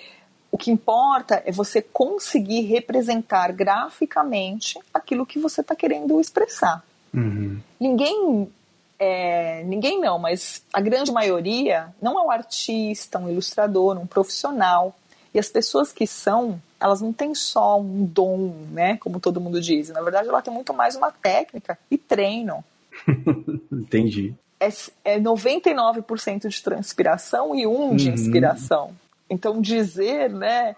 [0.51, 6.83] o que importa é você conseguir representar graficamente aquilo que você está querendo expressar.
[7.13, 7.59] Uhum.
[7.79, 8.51] Ninguém,
[8.99, 14.95] é, ninguém não, mas a grande maioria não é um artista, um ilustrador, um profissional.
[15.33, 18.97] E as pessoas que são, elas não têm só um dom, né?
[18.97, 19.89] Como todo mundo diz.
[19.89, 22.63] Na verdade, ela tem muito mais uma técnica e treino.
[23.71, 24.35] Entendi.
[24.59, 24.67] É,
[25.03, 28.13] é 99% de transpiração e um de uhum.
[28.13, 28.91] inspiração.
[29.27, 30.75] Então dizer, né,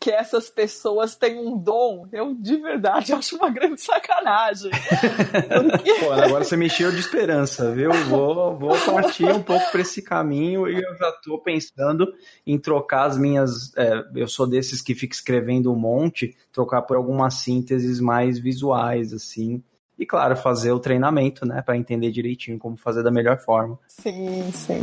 [0.00, 4.70] que essas pessoas têm um dom, eu de verdade acho uma grande sacanagem.
[4.70, 5.94] Porque...
[6.00, 7.92] Pô, agora você me encheu de esperança, viu?
[8.08, 12.10] Vou, vou partir um pouco para esse caminho e eu já estou pensando
[12.46, 13.76] em trocar as minhas.
[13.76, 19.12] É, eu sou desses que fica escrevendo um monte, trocar por algumas sínteses mais visuais,
[19.12, 19.62] assim.
[19.98, 23.78] E claro, fazer o treinamento, né, para entender direitinho como fazer da melhor forma.
[23.86, 24.80] Sim, sim.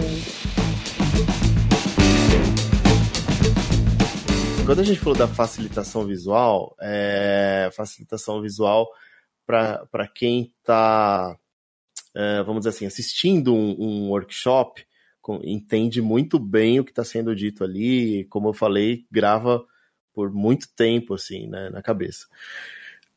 [4.67, 8.85] Quando a gente falou da facilitação visual, é, facilitação visual
[9.45, 11.39] para quem está,
[12.13, 14.85] é, vamos dizer assim, assistindo um, um workshop,
[15.21, 19.65] com, entende muito bem o que está sendo dito ali, como eu falei, grava
[20.13, 22.27] por muito tempo assim, né, na cabeça.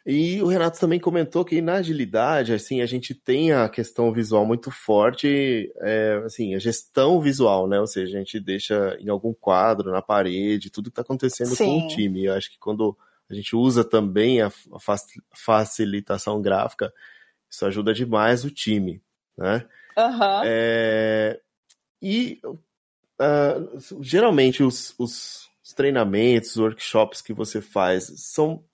[0.06, 4.46] E o Renato também comentou que na agilidade, assim, a gente tem a questão visual
[4.46, 7.78] muito forte, é, assim, a gestão visual, né?
[7.78, 11.64] Ou seja, a gente deixa em algum quadro, na parede, tudo que está acontecendo Sim.
[11.64, 12.24] com o time.
[12.24, 12.96] Eu acho que quando
[13.28, 14.50] a gente usa também a
[15.34, 16.92] facilitação gráfica,
[17.48, 19.02] isso ajuda demais o time,
[19.36, 19.66] né?
[19.98, 20.42] Uhum.
[20.44, 21.40] É,
[22.00, 28.64] e uh, geralmente os, os, os treinamentos, os workshops que você faz são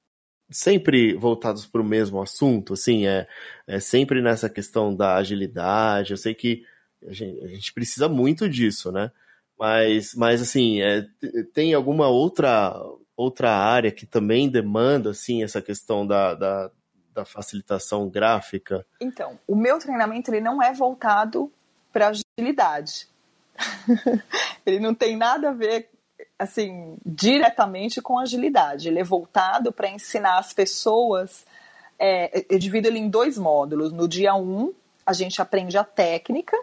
[0.50, 3.26] sempre voltados para o mesmo assunto, assim, é,
[3.66, 6.12] é sempre nessa questão da agilidade.
[6.12, 6.64] Eu sei que
[7.06, 9.11] a gente, a gente precisa muito disso, né?
[9.59, 11.06] Mas, mas assim, é,
[11.52, 12.74] tem alguma outra
[13.16, 16.70] outra área que também demanda assim essa questão da, da,
[17.14, 18.87] da facilitação gráfica?
[19.00, 21.50] Então, o meu treinamento ele não é voltado
[21.90, 23.09] para agilidade.
[24.66, 25.88] ele não tem nada a ver
[26.38, 28.88] assim, diretamente com agilidade.
[28.88, 31.46] Ele é voltado para ensinar as pessoas.
[31.99, 33.92] É, eu divido ele em dois módulos.
[33.92, 34.72] No dia 1, um,
[35.05, 36.57] a gente aprende a técnica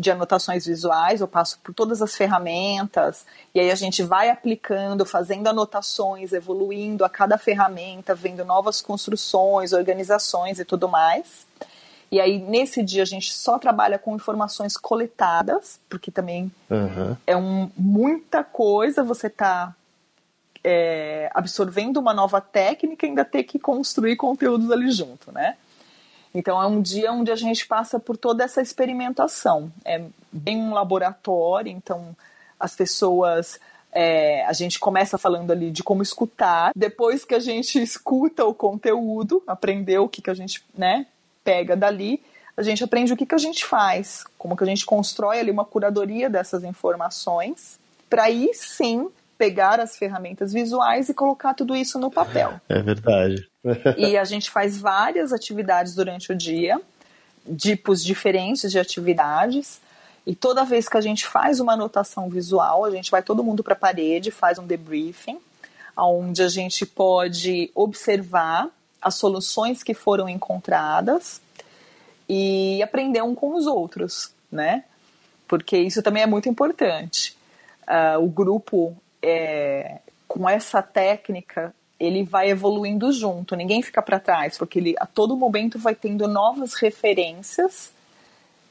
[0.00, 5.04] de anotações visuais, eu passo por todas as ferramentas, e aí a gente vai aplicando,
[5.04, 11.46] fazendo anotações, evoluindo a cada ferramenta, vendo novas construções, organizações e tudo mais.
[12.10, 17.16] E aí, nesse dia, a gente só trabalha com informações coletadas, porque também uhum.
[17.24, 19.74] é um, muita coisa você está
[20.64, 25.56] é, absorvendo uma nova técnica e ainda ter que construir conteúdos ali junto, né?
[26.34, 29.72] Então é um dia onde a gente passa por toda essa experimentação.
[29.84, 32.16] É bem um laboratório, então
[32.58, 33.58] as pessoas.
[33.92, 36.70] É, a gente começa falando ali de como escutar.
[36.76, 41.06] Depois que a gente escuta o conteúdo, aprendeu o que, que a gente né,
[41.44, 42.22] pega dali,
[42.56, 45.50] a gente aprende o que, que a gente faz, como que a gente constrói ali
[45.50, 51.98] uma curadoria dessas informações, para aí sim pegar as ferramentas visuais e colocar tudo isso
[51.98, 52.60] no papel.
[52.68, 53.48] É verdade.
[53.96, 56.78] e a gente faz várias atividades durante o dia,
[57.56, 59.80] tipos diferentes de atividades.
[60.26, 63.64] E toda vez que a gente faz uma anotação visual, a gente vai todo mundo
[63.64, 65.38] para a parede, faz um debriefing,
[65.96, 68.68] onde a gente pode observar
[69.00, 71.40] as soluções que foram encontradas
[72.28, 74.84] e aprender um com os outros, né?
[75.48, 77.36] Porque isso também é muito importante.
[77.82, 84.56] Uh, o grupo, é, com essa técnica, ele vai evoluindo junto, ninguém fica para trás,
[84.56, 87.92] porque ele a todo momento vai tendo novas referências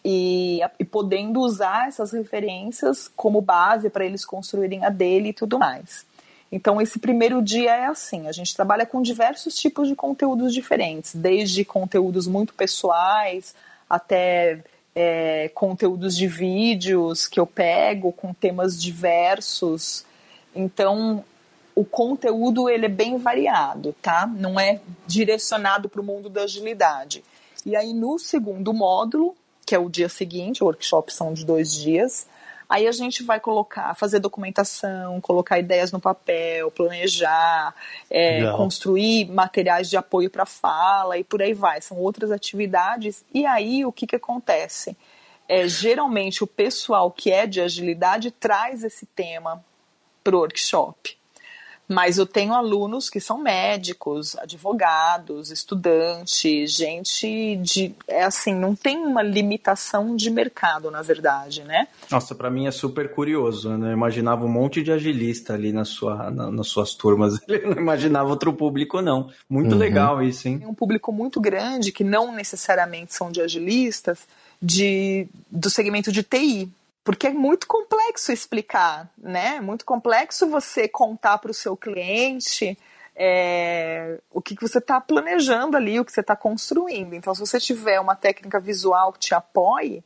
[0.03, 5.59] e, e podendo usar essas referências como base para eles construírem a dele e tudo
[5.59, 6.05] mais.
[6.51, 11.13] Então, esse primeiro dia é assim: a gente trabalha com diversos tipos de conteúdos diferentes,
[11.15, 13.53] desde conteúdos muito pessoais
[13.89, 14.63] até
[14.95, 20.05] é, conteúdos de vídeos que eu pego com temas diversos.
[20.55, 21.23] Então,
[21.75, 24.27] o conteúdo ele é bem variado, tá?
[24.27, 27.23] Não é direcionado para o mundo da agilidade.
[27.65, 29.35] E aí, no segundo módulo,
[29.65, 32.27] que é o dia seguinte, o workshop são de dois dias,
[32.69, 37.73] Aí a gente vai colocar, fazer documentação, colocar ideias no papel, planejar,
[38.09, 41.81] é, construir materiais de apoio para fala e por aí vai.
[41.81, 43.25] São outras atividades.
[43.33, 44.95] E aí o que, que acontece?
[45.47, 49.65] É, geralmente o pessoal que é de agilidade traz esse tema
[50.23, 51.18] para o workshop.
[51.89, 57.95] Mas eu tenho alunos que são médicos, advogados, estudantes, gente de.
[58.07, 61.87] É assim, não tem uma limitação de mercado, na verdade, né?
[62.11, 63.75] Nossa, para mim é super curioso.
[63.75, 63.89] Né?
[63.89, 67.39] Eu imaginava um monte de agilista ali na sua, na, nas suas turmas.
[67.49, 69.31] Eu não imaginava outro público, não.
[69.49, 69.79] Muito uhum.
[69.79, 70.59] legal isso, hein?
[70.59, 74.27] Tem um público muito grande que não necessariamente são de agilistas,
[74.61, 76.71] de, do segmento de TI
[77.09, 79.59] porque é muito complexo explicar, né?
[79.59, 82.77] Muito complexo você contar para o seu cliente
[83.15, 87.15] é, o que, que você está planejando ali, o que você está construindo.
[87.15, 90.03] Então, se você tiver uma técnica visual que te apoie,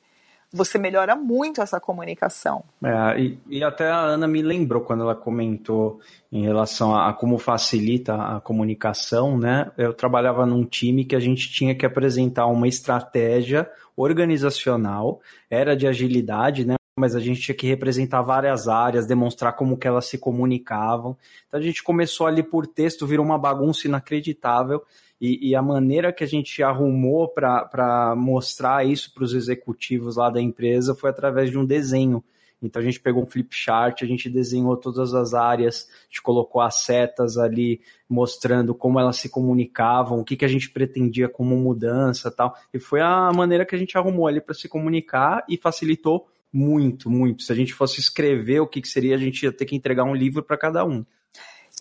[0.49, 2.63] você melhora muito essa comunicação.
[2.81, 5.99] É, e, e, até a Ana me lembrou quando ela comentou
[6.31, 9.69] em relação a, a, como facilita a comunicação, né?
[9.77, 15.85] Eu trabalhava num time que a gente tinha que apresentar uma estratégia organizacional, era de
[15.85, 16.75] agilidade, né?
[16.95, 21.17] Mas a gente tinha que representar várias áreas, demonstrar como que elas se comunicavam.
[21.47, 24.83] Então a gente começou ali por texto, virou uma bagunça inacreditável.
[25.19, 30.29] E, e a maneira que a gente arrumou para mostrar isso para os executivos lá
[30.29, 32.23] da empresa foi através de um desenho.
[32.61, 36.21] Então a gente pegou um flip chart, a gente desenhou todas as áreas, a gente
[36.21, 41.27] colocou as setas ali mostrando como elas se comunicavam, o que, que a gente pretendia
[41.27, 42.55] como mudança tal.
[42.73, 47.09] E foi a maneira que a gente arrumou ali para se comunicar e facilitou muito,
[47.09, 47.43] muito.
[47.43, 50.03] Se a gente fosse escrever o que, que seria, a gente ia ter que entregar
[50.03, 51.03] um livro para cada um.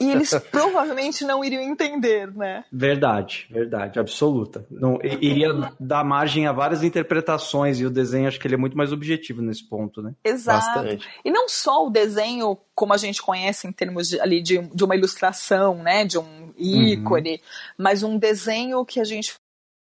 [0.00, 2.64] E eles provavelmente não iriam entender, né?
[2.72, 4.66] Verdade, verdade, absoluta.
[4.70, 8.76] Não, iria dar margem a várias interpretações e o desenho acho que ele é muito
[8.76, 10.14] mais objetivo nesse ponto, né?
[10.24, 10.66] Exato.
[10.66, 11.08] Bastante.
[11.24, 14.84] E não só o desenho como a gente conhece em termos de, ali de, de
[14.84, 17.38] uma ilustração, né, de um ícone, uhum.
[17.76, 19.34] mas um desenho que a gente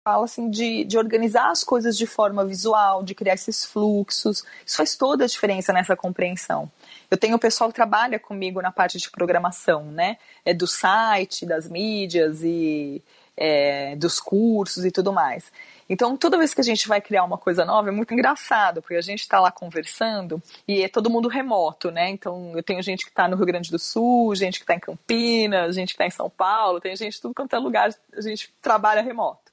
[0.04, 4.44] fala assim de, de organizar as coisas de forma visual, de criar esses fluxos.
[4.66, 6.72] Isso faz toda a diferença nessa compreensão.
[7.10, 10.18] Eu tenho o pessoal que trabalha comigo na parte de programação, né?
[10.44, 13.02] É do site, das mídias e
[13.38, 15.52] é, dos cursos e tudo mais.
[15.90, 18.96] Então, toda vez que a gente vai criar uma coisa nova, é muito engraçado, porque
[18.96, 22.10] a gente está lá conversando e é todo mundo remoto, né?
[22.10, 24.80] Então, eu tenho gente que está no Rio Grande do Sul, gente que está em
[24.80, 28.22] Campinas, gente que está em São Paulo, tem gente de tudo quanto é lugar, a
[28.22, 29.51] gente trabalha remoto.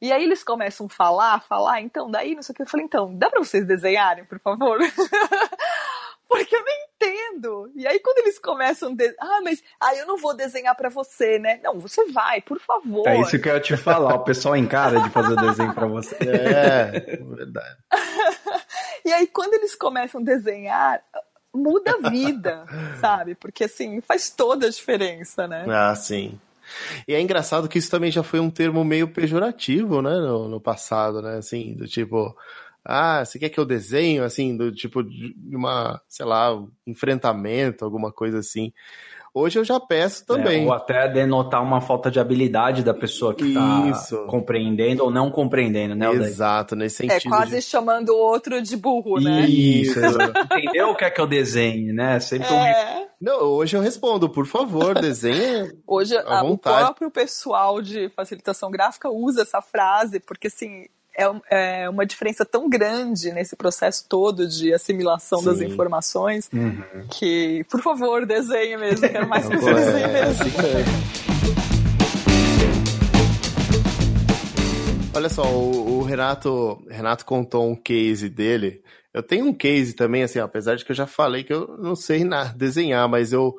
[0.00, 2.62] E aí eles começam a falar, falar, então, daí não sei o que.
[2.62, 4.78] Eu falei, então, dá pra vocês desenharem, por favor?
[6.28, 7.72] Porque eu não entendo.
[7.74, 9.14] E aí quando eles começam, de...
[9.18, 11.58] ah, mas ah, eu não vou desenhar para você, né?
[11.64, 13.08] Não, você vai, por favor.
[13.08, 15.86] É isso que eu ia te falar, o pessoal encara de fazer o desenho para
[15.86, 16.16] você.
[16.28, 17.76] É, verdade.
[19.04, 21.02] e aí quando eles começam a desenhar,
[21.54, 22.66] muda a vida,
[23.00, 23.34] sabe?
[23.34, 25.64] Porque assim, faz toda a diferença, né?
[25.68, 26.38] Ah, sim.
[27.06, 30.60] E é engraçado que isso também já foi um termo meio pejorativo, né, no, no
[30.60, 32.36] passado, né, assim, do tipo,
[32.84, 37.84] ah, você quer que eu desenho, assim, do tipo de uma, sei lá, um enfrentamento,
[37.84, 38.72] alguma coisa assim.
[39.38, 40.64] Hoje eu já peço também.
[40.64, 45.30] É, ou até denotar uma falta de habilidade da pessoa que está compreendendo ou não
[45.30, 46.10] compreendendo, né?
[46.12, 47.32] Exato, nesse é, sentido.
[47.32, 47.62] É quase de...
[47.62, 49.46] chamando o outro de burro, né?
[49.46, 50.00] Isso,
[50.52, 52.18] entendeu o que é que eu desenhe, né?
[52.18, 53.06] Sempre é.
[53.20, 55.72] Não, hoje eu respondo, por favor, desenhe.
[55.86, 60.86] hoje a, o próprio pessoal de facilitação gráfica usa essa frase, porque assim,
[61.18, 65.44] é, é uma diferença tão grande nesse processo todo de assimilação Sim.
[65.46, 67.06] das informações uhum.
[67.10, 70.44] que, por favor, desenhe mesmo, quero mais que você desenhe é, mesmo.
[75.14, 78.80] Olha só, o, o, Renato, Renato contou um case dele.
[79.12, 81.96] Eu tenho um case também, assim, apesar de que eu já falei que eu não
[81.96, 83.58] sei nada desenhar, mas eu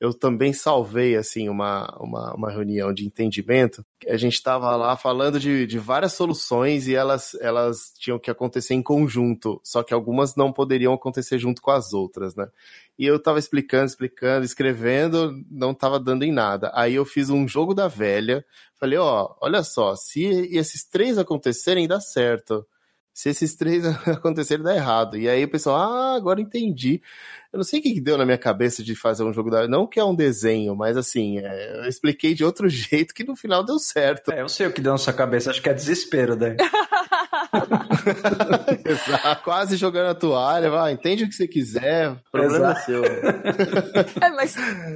[0.00, 3.84] eu também salvei assim uma, uma, uma reunião de entendimento.
[4.08, 8.72] A gente estava lá falando de, de várias soluções e elas, elas tinham que acontecer
[8.72, 12.48] em conjunto, só que algumas não poderiam acontecer junto com as outras, né?
[12.98, 16.70] E eu estava explicando, explicando, escrevendo, não estava dando em nada.
[16.74, 18.42] Aí eu fiz um jogo da velha,
[18.78, 22.66] falei, ó, olha só, se esses três acontecerem, dá certo
[23.12, 25.16] se esses três acontecerem, dá errado.
[25.16, 27.02] E aí o pessoal, ah, agora entendi.
[27.52, 29.66] Eu não sei o que deu na minha cabeça de fazer um jogo da.
[29.66, 33.34] Não que é um desenho, mas assim, é, eu expliquei de outro jeito que no
[33.34, 34.32] final deu certo.
[34.32, 36.36] É, eu sei o que deu na sua cabeça, acho que é desespero,
[38.06, 39.34] né?
[39.44, 42.86] Quase jogando a toalha, vai, entende o que você quiser, problema Exato.
[42.86, 43.04] seu.
[43.04, 44.54] É, mas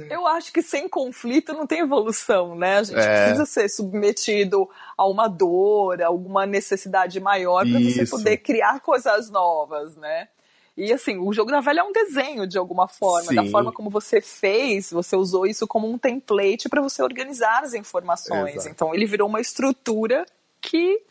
[0.09, 2.77] eu acho que sem conflito não tem evolução, né?
[2.77, 3.25] A gente é.
[3.25, 9.29] precisa ser submetido a uma dor, a alguma necessidade maior para você poder criar coisas
[9.29, 10.27] novas, né?
[10.77, 13.35] E assim, o jogo da velha é um desenho de alguma forma, Sim.
[13.35, 17.73] da forma como você fez, você usou isso como um template para você organizar as
[17.73, 18.55] informações.
[18.55, 18.69] Exato.
[18.69, 20.25] Então ele virou uma estrutura
[20.59, 21.01] que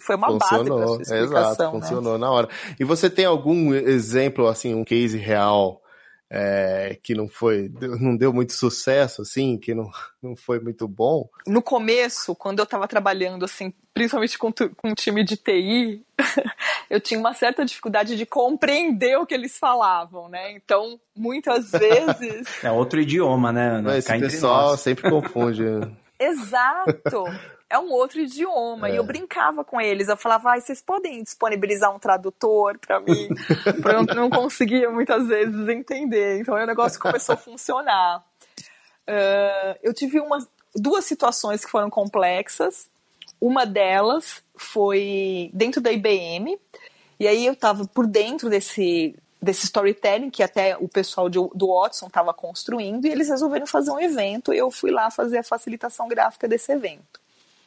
[0.00, 1.52] foi uma funcionou, base para sua explicação.
[1.52, 1.70] Exato, né?
[1.70, 2.48] funcionou na hora.
[2.78, 5.82] E você tem algum exemplo, assim, um case real
[6.34, 7.70] é, que não foi,
[8.00, 9.90] não deu muito sucesso, assim, que não,
[10.22, 11.28] não foi muito bom?
[11.46, 16.02] No começo, quando eu estava trabalhando, assim, principalmente com, com um time de TI,
[16.88, 20.52] eu tinha uma certa dificuldade de compreender o que eles falavam, né?
[20.52, 22.46] Então, muitas vezes.
[22.64, 23.82] É outro idioma, né?
[23.98, 25.64] Esse pessoal sempre confunde.
[26.18, 27.24] Exato
[27.72, 28.88] é um outro idioma.
[28.88, 28.92] É.
[28.92, 30.08] E eu brincava com eles.
[30.08, 33.28] Eu falava, ah, vocês podem disponibilizar um tradutor para mim?
[34.08, 36.40] eu não conseguia muitas vezes entender.
[36.40, 38.22] Então o negócio começou a funcionar.
[39.08, 40.46] Uh, eu tive umas,
[40.76, 42.86] duas situações que foram complexas.
[43.40, 46.60] Uma delas foi dentro da IBM.
[47.18, 51.68] E aí eu estava por dentro desse, desse storytelling que até o pessoal de, do
[51.68, 53.06] Watson estava construindo.
[53.06, 54.52] E eles resolveram fazer um evento.
[54.52, 57.21] E eu fui lá fazer a facilitação gráfica desse evento.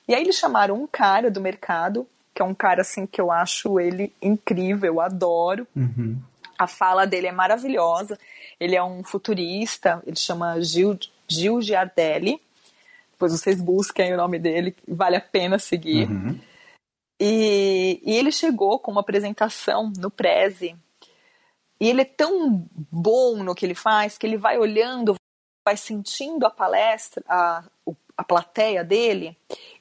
[0.08, 3.32] E aí eles chamaram um cara do mercado, que é um cara assim que eu
[3.32, 5.68] acho ele incrível, eu adoro.
[5.76, 6.20] Uhum.
[6.58, 8.18] A fala dele é maravilhosa.
[8.60, 10.97] Ele é um futurista, ele chama Gil,
[11.28, 12.39] Gil Giardelli.
[13.12, 16.10] Depois vocês busquem o nome dele, vale a pena seguir.
[16.10, 16.39] Uhum.
[17.20, 20.76] E, e, ele chegou com uma apresentação no Prezi.
[21.80, 25.16] E ele é tão bom no que ele faz que ele vai olhando,
[25.66, 27.64] vai sentindo a palestra, a,
[28.18, 29.38] a plateia dele,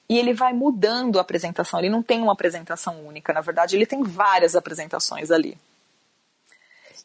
[0.08, 1.80] e ele vai mudando a apresentação.
[1.80, 5.58] Ele não tem uma apresentação única, na verdade, ele tem várias apresentações ali.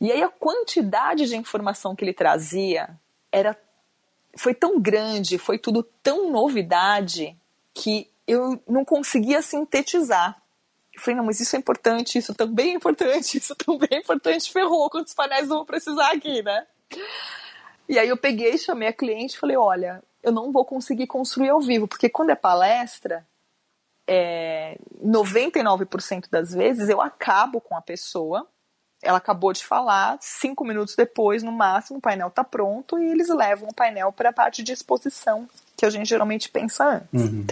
[0.01, 2.89] E aí a quantidade de informação que ele trazia
[3.31, 3.57] era
[4.35, 7.35] foi tão grande, foi tudo tão novidade
[7.73, 10.41] que eu não conseguia sintetizar.
[10.93, 14.51] Eu falei, não, mas isso é importante, isso também é importante, isso também é importante,
[14.51, 16.65] ferrou, quantos painéis eu vou precisar aqui, né?
[17.87, 21.49] E aí eu peguei, chamei a cliente e falei, olha, eu não vou conseguir construir
[21.49, 23.25] ao vivo, porque quando é palestra,
[24.07, 28.47] é, 99% das vezes eu acabo com a pessoa,
[29.01, 33.29] ela acabou de falar, cinco minutos depois, no máximo, o painel está pronto e eles
[33.29, 35.47] levam o painel para a parte de exposição,
[35.77, 37.07] que a gente geralmente pensa antes.
[37.13, 37.45] Uhum.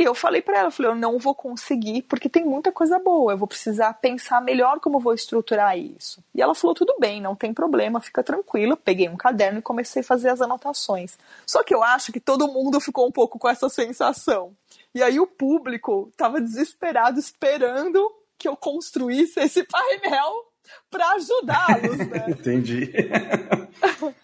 [0.00, 2.98] E eu falei para ela, eu falei, eu não vou conseguir porque tem muita coisa
[2.98, 6.24] boa, eu vou precisar pensar melhor como vou estruturar isso.
[6.34, 8.78] E ela falou, tudo bem, não tem problema, fica tranquila.
[8.78, 11.18] Peguei um caderno e comecei a fazer as anotações.
[11.46, 14.56] Só que eu acho que todo mundo ficou um pouco com essa sensação.
[14.94, 20.46] E aí o público estava desesperado esperando que eu construísse esse painel
[20.90, 22.24] para ajudá-los, né?
[22.32, 22.90] Entendi.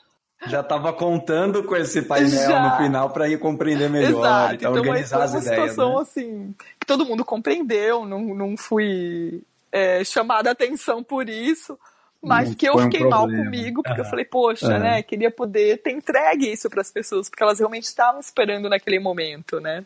[0.46, 2.62] Já estava contando com esse painel Já.
[2.62, 4.54] no final para ir compreender melhor, Exato.
[4.54, 5.46] então, organizar as ideias.
[5.46, 6.02] uma situação né?
[6.02, 11.78] assim que todo mundo compreendeu, não, não fui é, chamada a atenção por isso,
[12.22, 14.06] mas não que eu fiquei um mal comigo, porque uhum.
[14.06, 14.78] eu falei, poxa, uhum.
[14.78, 18.98] né, queria poder ter entregue isso para as pessoas, porque elas realmente estavam esperando naquele
[18.98, 19.84] momento, né?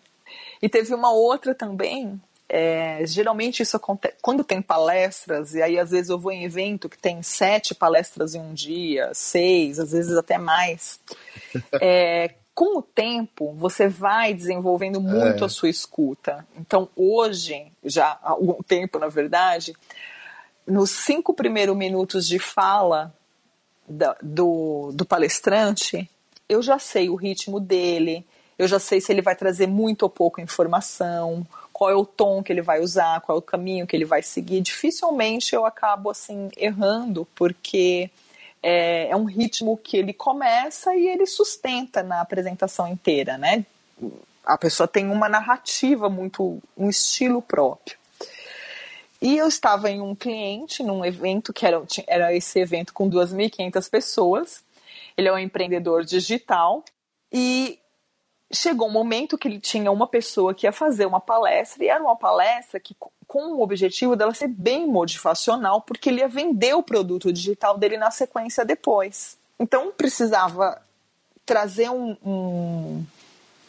[0.60, 2.20] E teve uma outra também
[2.52, 6.88] é, geralmente isso acontece quando tem palestras, e aí às vezes eu vou em evento
[6.88, 11.00] que tem sete palestras em um dia, seis, às vezes até mais.
[11.80, 15.46] É, com o tempo, você vai desenvolvendo muito é.
[15.46, 16.46] a sua escuta.
[16.56, 19.74] Então, hoje, já há algum tempo, na verdade,
[20.66, 23.14] nos cinco primeiros minutos de fala
[23.88, 26.08] da, do, do palestrante,
[26.48, 28.26] eu já sei o ritmo dele,
[28.58, 31.46] eu já sei se ele vai trazer muito ou pouco informação,
[31.80, 34.20] qual é o tom que ele vai usar, qual é o caminho que ele vai
[34.20, 34.60] seguir.
[34.60, 38.10] Dificilmente eu acabo assim errando, porque
[38.62, 43.64] é, é um ritmo que ele começa e ele sustenta na apresentação inteira, né?
[44.44, 47.96] A pessoa tem uma narrativa muito, um estilo próprio.
[49.18, 53.88] E eu estava em um cliente, num evento que era, era esse evento com 2.500
[53.88, 54.62] pessoas.
[55.16, 56.84] Ele é um empreendedor digital
[57.32, 57.79] e
[58.52, 62.02] chegou um momento que ele tinha uma pessoa que ia fazer uma palestra, e era
[62.02, 62.96] uma palestra que,
[63.26, 67.96] com o objetivo dela ser bem motivacional, porque ele ia vender o produto digital dele
[67.96, 69.38] na sequência depois.
[69.58, 70.82] Então precisava
[71.46, 73.04] trazer um, um,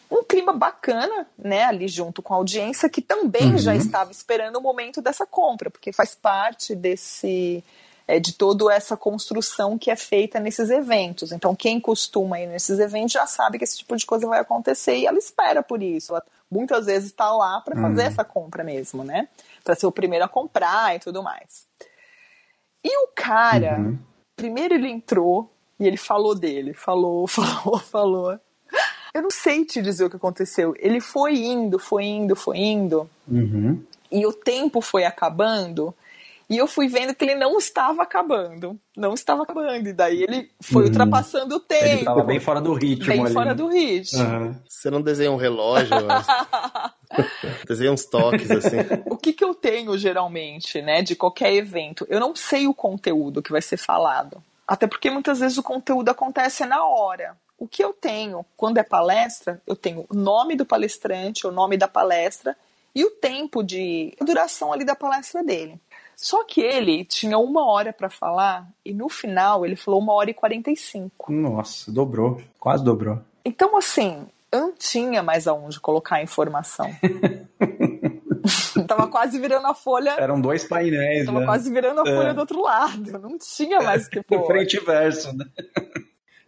[0.09, 3.57] um clima bacana, né, ali junto com a audiência, que também uhum.
[3.57, 7.63] já estava esperando o momento dessa compra, porque faz parte desse
[8.07, 11.31] é, de toda essa construção que é feita nesses eventos.
[11.31, 14.97] Então, quem costuma ir nesses eventos já sabe que esse tipo de coisa vai acontecer
[14.97, 16.13] e ela espera por isso.
[16.13, 18.07] Ela muitas vezes está lá para fazer uhum.
[18.07, 19.29] essa compra mesmo, né?
[19.63, 21.65] Para ser o primeiro a comprar e tudo mais.
[22.83, 23.97] E o cara, uhum.
[24.35, 25.49] primeiro ele entrou
[25.79, 28.39] e ele falou dele, falou, falou, falou.
[29.13, 30.73] Eu não sei te dizer o que aconteceu.
[30.79, 33.09] Ele foi indo, foi indo, foi indo.
[33.27, 33.83] Uhum.
[34.11, 35.93] E o tempo foi acabando.
[36.51, 38.77] E eu fui vendo que ele não estava acabando.
[38.97, 39.87] Não estava acabando.
[39.87, 40.89] E daí ele foi uhum.
[40.89, 41.85] ultrapassando o tempo.
[41.85, 43.07] Ele estava bem fora do ritmo.
[43.07, 43.33] Bem ali.
[43.33, 44.21] fora do ritmo.
[44.21, 44.55] Uhum.
[44.67, 46.27] Você não desenha um relógio, mas...
[47.65, 48.79] desenha uns toques, assim.
[49.05, 52.05] O que, que eu tenho, geralmente, né, de qualquer evento?
[52.09, 54.43] Eu não sei o conteúdo que vai ser falado.
[54.67, 57.37] Até porque muitas vezes o conteúdo acontece na hora.
[57.57, 61.77] O que eu tenho quando é palestra, eu tenho o nome do palestrante, o nome
[61.77, 62.57] da palestra
[62.93, 65.79] e o tempo de duração ali da palestra dele.
[66.21, 70.29] Só que ele tinha uma hora para falar e no final ele falou uma hora
[70.29, 71.31] e quarenta e cinco.
[71.33, 73.19] Nossa, dobrou, quase dobrou.
[73.43, 76.87] Então, assim, eu não tinha mais aonde colocar a informação.
[78.87, 80.11] tava quase virando a folha.
[80.11, 81.25] Eram dois painéis.
[81.25, 81.45] Tava né?
[81.47, 82.33] quase virando a folha é.
[82.35, 83.17] do outro lado.
[83.17, 84.45] Não tinha mais que pôr.
[84.45, 85.45] Frente e verso, né?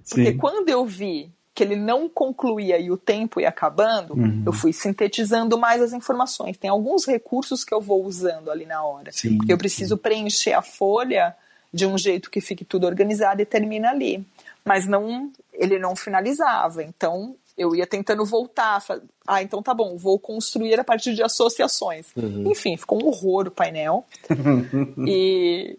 [0.07, 0.37] Porque Sim.
[0.37, 4.43] quando eu vi que ele não concluía e o tempo ia acabando, uhum.
[4.45, 6.57] eu fui sintetizando mais as informações.
[6.57, 9.11] Tem alguns recursos que eu vou usando ali na hora.
[9.11, 10.01] Sim, eu preciso sim.
[10.01, 11.35] preencher a folha
[11.71, 14.25] de um jeito que fique tudo organizado e termina ali.
[14.65, 16.83] Mas não, ele não finalizava.
[16.83, 18.83] Então eu ia tentando voltar.
[19.27, 22.07] Ah, então tá bom, vou construir a partir de associações.
[22.15, 22.51] Uhum.
[22.51, 24.05] Enfim, ficou um horror o painel.
[25.07, 25.77] e,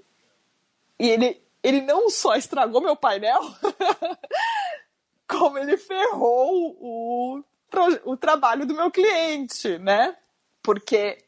[0.99, 3.41] e ele, ele não só estragou meu painel,
[5.39, 7.43] como ele ferrou o,
[8.05, 10.15] o trabalho do meu cliente, né?
[10.63, 11.19] Porque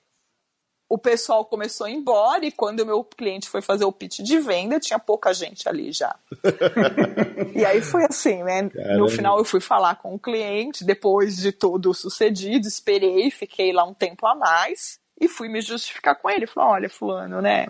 [0.89, 4.21] o pessoal começou a ir embora e quando o meu cliente foi fazer o pitch
[4.21, 6.15] de venda, tinha pouca gente ali já.
[7.55, 8.69] e aí foi assim, né?
[8.69, 8.99] Caramba.
[8.99, 13.85] No final eu fui falar com o cliente, depois de tudo sucedido, esperei, fiquei lá
[13.85, 16.47] um tempo a mais e fui me justificar com ele.
[16.47, 17.67] Falei, olha, fulano, né?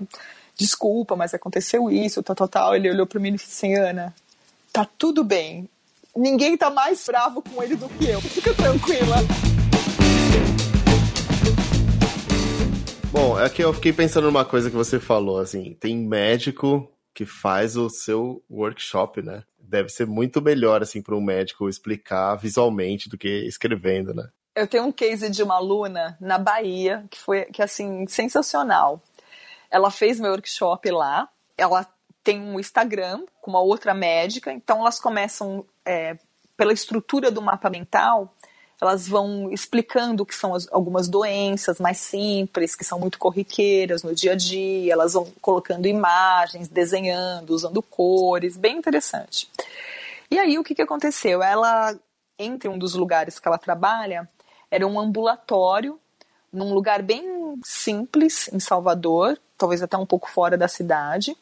[0.55, 2.77] Desculpa, mas aconteceu isso, tal, tal, tal.
[2.77, 4.15] Ele olhou para mim e disse assim, Ana,
[4.73, 5.69] tá tudo bem
[6.17, 8.21] ninguém tá mais bravo com ele do que eu.
[8.21, 9.17] Fica tranquila.
[13.13, 17.25] Bom, é que eu fiquei pensando numa coisa que você falou, assim, tem médico que
[17.25, 19.43] faz o seu workshop, né?
[19.59, 24.29] Deve ser muito melhor, assim, para um médico explicar visualmente do que escrevendo, né?
[24.55, 29.03] Eu tenho um case de uma aluna na Bahia que foi, que assim, sensacional.
[29.71, 31.87] Ela fez meu workshop lá, ela
[32.27, 36.19] tem um Instagram com uma outra médica, então elas começam é,
[36.57, 38.35] pela estrutura do mapa mental,
[38.81, 44.13] elas vão explicando que são as, algumas doenças mais simples, que são muito corriqueiras no
[44.13, 49.49] dia a dia, elas vão colocando imagens, desenhando, usando cores, bem interessante.
[50.29, 51.45] E aí o que, que aconteceu?
[51.45, 51.97] Ela,
[52.37, 54.29] entre um dos lugares que ela trabalha,
[54.69, 55.97] era um ambulatório,
[56.53, 61.37] num lugar bem simples, em Salvador, talvez até um pouco fora da cidade.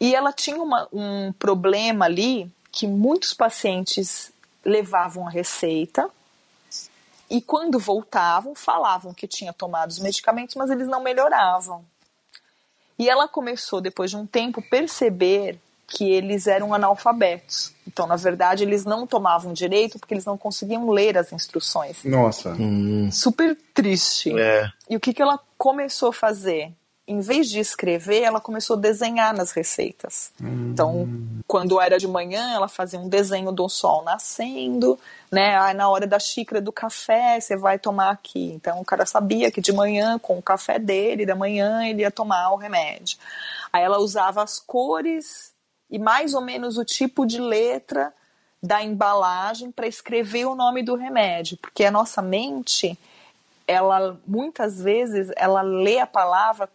[0.00, 4.32] E ela tinha uma, um problema ali que muitos pacientes
[4.64, 6.08] levavam a receita
[7.28, 11.84] e quando voltavam falavam que tinha tomado os medicamentos, mas eles não melhoravam.
[12.98, 17.72] E ela começou depois de um tempo perceber que eles eram analfabetos.
[17.86, 22.04] Então, na verdade, eles não tomavam direito porque eles não conseguiam ler as instruções.
[22.04, 22.50] Nossa.
[22.50, 23.10] Hum.
[23.10, 24.38] Super triste.
[24.38, 24.70] É.
[24.88, 26.72] E o que, que ela começou a fazer?
[27.10, 30.30] Em vez de escrever, ela começou a desenhar nas receitas.
[30.40, 30.70] Hum.
[30.70, 31.08] Então,
[31.44, 34.96] quando era de manhã, ela fazia um desenho do sol nascendo,
[35.28, 35.58] né?
[35.58, 38.52] Aí, na hora da xícara do café, você vai tomar aqui.
[38.54, 42.12] Então, o cara sabia que de manhã, com o café dele, da manhã, ele ia
[42.12, 43.18] tomar o remédio.
[43.72, 45.52] Aí, ela usava as cores
[45.90, 48.14] e mais ou menos o tipo de letra
[48.62, 52.96] da embalagem para escrever o nome do remédio, porque a nossa mente
[53.70, 56.68] ela muitas vezes ela lê a palavra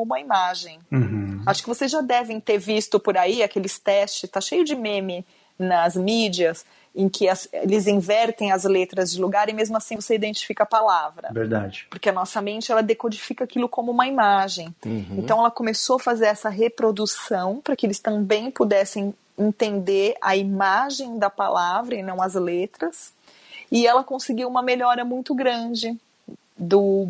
[0.00, 0.78] uma imagem.
[0.90, 1.42] Uhum.
[1.44, 5.24] Acho que vocês já devem ter visto por aí aqueles testes, tá cheio de meme
[5.58, 6.64] nas mídias,
[6.94, 10.66] em que as, eles invertem as letras de lugar e mesmo assim você identifica a
[10.66, 11.30] palavra.
[11.30, 11.86] Verdade.
[11.90, 14.74] Porque a nossa mente ela decodifica aquilo como uma imagem.
[14.84, 15.16] Uhum.
[15.18, 21.18] Então ela começou a fazer essa reprodução para que eles também pudessem entender a imagem
[21.18, 23.12] da palavra e não as letras.
[23.70, 25.98] E ela conseguiu uma melhora muito grande
[26.56, 27.08] do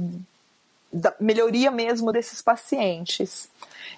[0.92, 3.48] da melhoria mesmo desses pacientes.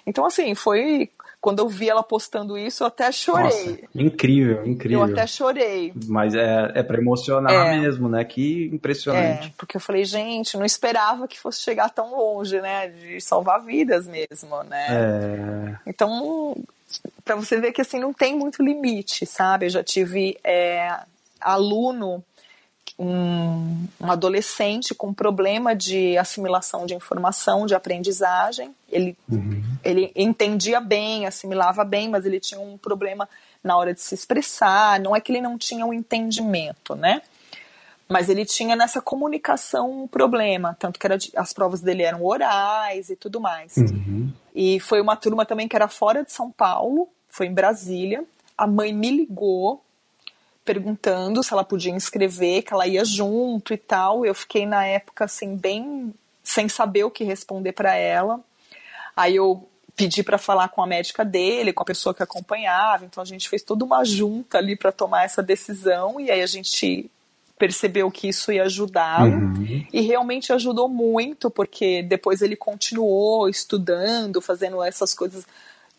[0.05, 1.09] Então, assim, foi.
[1.41, 3.43] Quando eu vi ela postando isso, eu até chorei.
[3.43, 5.05] Nossa, incrível, incrível.
[5.05, 5.93] Eu até chorei.
[6.07, 8.23] Mas é, é para emocionar é, mesmo, né?
[8.23, 9.49] Que impressionante.
[9.49, 12.87] É, porque eu falei, gente, não esperava que fosse chegar tão longe, né?
[12.87, 14.87] De salvar vidas mesmo, né?
[14.89, 15.75] É...
[15.85, 16.57] Então,
[17.23, 19.67] para você ver que assim não tem muito limite, sabe?
[19.67, 20.99] Eu já tive é,
[21.39, 22.23] aluno
[22.97, 28.73] um, um, adolescente com problema de assimilação de informação, de aprendizagem.
[28.89, 29.63] Ele, uhum.
[29.83, 33.27] ele entendia bem, assimilava bem, mas ele tinha um problema
[33.63, 34.99] na hora de se expressar.
[34.99, 37.21] Não é que ele não tinha um entendimento, né?
[38.07, 42.23] Mas ele tinha nessa comunicação um problema, tanto que era de, as provas dele eram
[42.23, 43.75] orais e tudo mais.
[43.77, 44.31] Uhum.
[44.53, 48.23] E foi uma turma também que era fora de São Paulo, foi em Brasília.
[48.57, 49.83] A mãe me ligou
[50.65, 54.25] perguntando se ela podia inscrever, que ela ia junto e tal.
[54.25, 56.13] Eu fiquei na época assim bem
[56.43, 58.39] sem saber o que responder para ela.
[59.15, 63.05] Aí eu pedi para falar com a médica dele, com a pessoa que acompanhava.
[63.05, 66.47] Então a gente fez toda uma junta ali para tomar essa decisão e aí a
[66.47, 67.09] gente
[67.57, 69.85] percebeu que isso ia ajudá-lo uhum.
[69.93, 75.45] e realmente ajudou muito porque depois ele continuou estudando, fazendo essas coisas,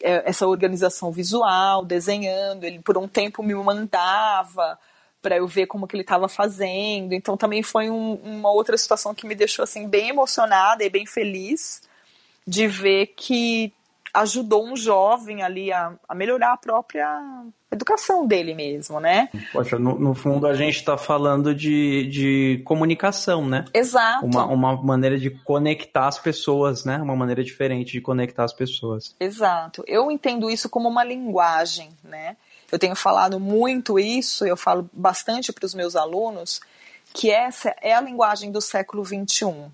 [0.00, 2.64] essa organização visual, desenhando.
[2.64, 4.78] Ele por um tempo me mandava
[5.22, 7.12] para eu ver como que ele estava fazendo.
[7.12, 11.06] Então também foi um, uma outra situação que me deixou assim bem emocionada e bem
[11.06, 11.82] feliz
[12.46, 13.72] de ver que
[14.16, 17.06] ajudou um jovem ali a, a melhorar a própria
[17.70, 19.28] educação dele mesmo, né?
[19.52, 23.66] Poxa, no, no fundo a gente está falando de, de comunicação, né?
[23.74, 24.24] Exato.
[24.24, 26.96] Uma, uma maneira de conectar as pessoas, né?
[26.96, 29.14] Uma maneira diferente de conectar as pessoas.
[29.20, 29.84] Exato.
[29.86, 32.36] Eu entendo isso como uma linguagem, né?
[32.72, 36.60] Eu tenho falado muito isso, eu falo bastante para os meus alunos,
[37.12, 39.70] que essa é a linguagem do século XXI.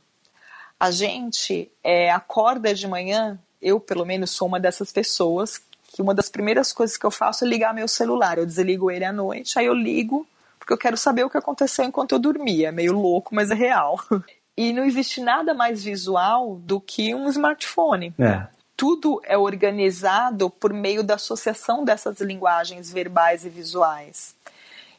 [0.79, 6.15] A gente é, acorda de manhã, eu pelo menos sou uma dessas pessoas, que uma
[6.15, 8.39] das primeiras coisas que eu faço é ligar meu celular.
[8.39, 10.27] Eu desligo ele à noite, aí eu ligo,
[10.59, 12.69] porque eu quero saber o que aconteceu enquanto eu dormia.
[12.69, 13.99] É meio louco, mas é real.
[14.55, 18.13] E não existe nada mais visual do que um smartphone.
[18.19, 18.47] É
[18.83, 24.35] tudo é organizado por meio da associação dessas linguagens verbais e visuais.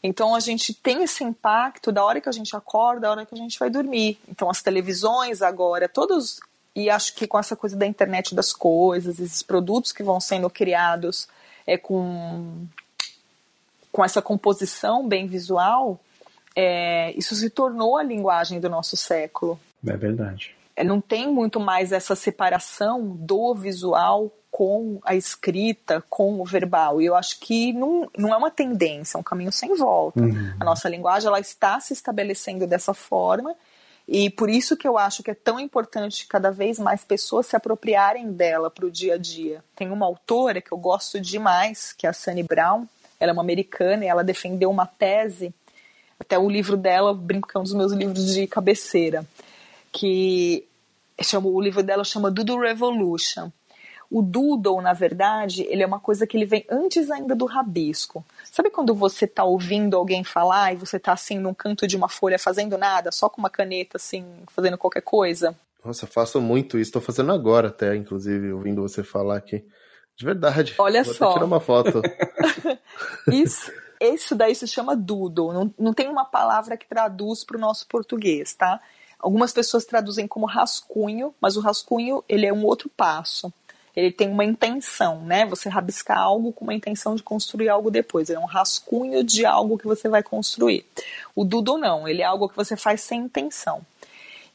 [0.01, 3.35] Então a gente tem esse impacto da hora que a gente acorda, da hora que
[3.35, 4.17] a gente vai dormir.
[4.25, 6.39] Então as televisões agora, todos
[6.75, 10.49] e acho que com essa coisa da internet das coisas, esses produtos que vão sendo
[10.49, 11.27] criados
[11.65, 12.65] é com
[13.91, 15.99] com essa composição bem visual,
[16.55, 19.59] é, isso se tornou a linguagem do nosso século.
[19.85, 20.55] É verdade.
[20.75, 26.99] É, não tem muito mais essa separação do visual com a escrita, com o verbal.
[27.01, 30.21] E eu acho que não, não é uma tendência, é um caminho sem volta.
[30.21, 30.53] Uhum.
[30.59, 33.55] A nossa linguagem ela está se estabelecendo dessa forma
[34.07, 37.55] e por isso que eu acho que é tão importante cada vez mais pessoas se
[37.55, 39.63] apropriarem dela para o dia a dia.
[39.75, 42.85] Tem uma autora que eu gosto demais, que é a Sunny Brown.
[43.19, 45.53] Ela é uma americana e ela defendeu uma tese,
[46.19, 49.25] até o livro dela, brinco que é um dos meus livros de cabeceira,
[49.91, 50.65] que
[51.21, 53.51] chama, o livro dela chama Doodle Revolution.
[54.11, 58.23] O doodle, na verdade, ele é uma coisa que ele vem antes ainda do rabisco.
[58.53, 62.07] Sabe quando você está ouvindo alguém falar e você está assim num canto de uma
[62.07, 65.55] folha fazendo nada, só com uma caneta assim, fazendo qualquer coisa?
[65.83, 66.89] Nossa, faço muito isso.
[66.89, 69.65] Estou fazendo agora até, inclusive, ouvindo você falar aqui.
[70.15, 70.75] De verdade.
[70.77, 71.33] Olha Vou só.
[71.33, 72.03] tirar uma foto.
[73.33, 75.51] isso, isso daí se chama doodle.
[75.51, 78.79] Não, não tem uma palavra que traduz para o nosso português, tá?
[79.17, 83.51] Algumas pessoas traduzem como rascunho, mas o rascunho ele é um outro passo.
[83.95, 85.45] Ele tem uma intenção, né?
[85.45, 88.29] Você rabiscar algo com uma intenção de construir algo depois.
[88.29, 90.85] Ele é um rascunho de algo que você vai construir.
[91.35, 93.81] O doodle não, ele é algo que você faz sem intenção.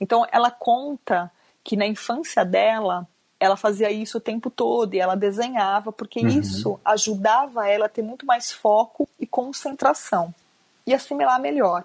[0.00, 1.30] Então ela conta
[1.62, 3.06] que na infância dela
[3.38, 6.28] ela fazia isso o tempo todo e ela desenhava porque uhum.
[6.28, 10.34] isso ajudava ela a ter muito mais foco e concentração
[10.84, 11.84] e assimilar melhor.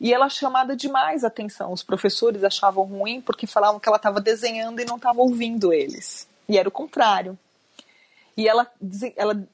[0.00, 1.72] E ela chamada demais atenção.
[1.72, 6.26] Os professores achavam ruim porque falavam que ela estava desenhando e não estava ouvindo eles.
[6.48, 7.38] E era o contrário.
[8.36, 8.70] E ela,
[9.16, 9.46] ela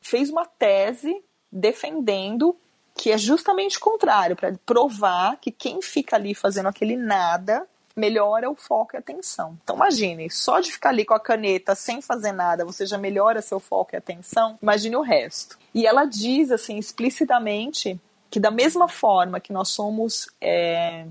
[0.00, 2.56] fez uma tese defendendo
[2.94, 7.66] que é justamente o contrário, para provar que quem fica ali fazendo aquele nada
[7.96, 9.58] melhora o foco e a atenção.
[9.62, 13.42] Então imagine, só de ficar ali com a caneta sem fazer nada, você já melhora
[13.42, 15.58] seu foco e atenção, imagine o resto.
[15.74, 17.98] E ela diz assim explicitamente
[18.30, 21.06] que da mesma forma que nós somos é,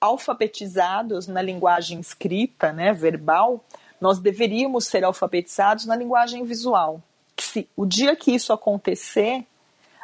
[0.00, 3.64] alfabetizados na linguagem escrita, né, verbal,
[4.00, 7.00] nós deveríamos ser alfabetizados na linguagem visual.
[7.34, 9.44] Que se o dia que isso acontecer,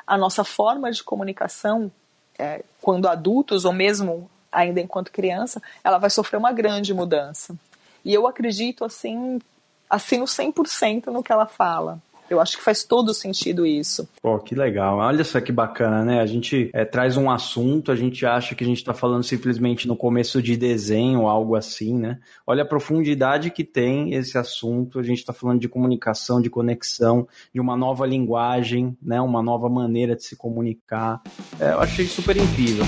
[0.07, 1.91] a nossa forma de comunicação,
[2.39, 7.57] é, quando adultos ou mesmo ainda enquanto criança, ela vai sofrer uma grande mudança.
[8.05, 9.41] E eu acredito assim,
[9.89, 11.99] assim no 100% no que ela fala.
[12.33, 14.09] Eu acho que faz todo sentido isso.
[14.23, 14.99] Pô, que legal.
[14.99, 16.21] Olha só que bacana, né?
[16.21, 19.87] A gente é, traz um assunto, a gente acha que a gente está falando simplesmente
[19.87, 22.19] no começo de desenho, algo assim, né?
[22.47, 24.99] Olha a profundidade que tem esse assunto.
[24.99, 29.21] A gente está falando de comunicação, de conexão, de uma nova linguagem, né?
[29.21, 31.21] Uma nova maneira de se comunicar.
[31.61, 32.85] É, eu achei super incrível.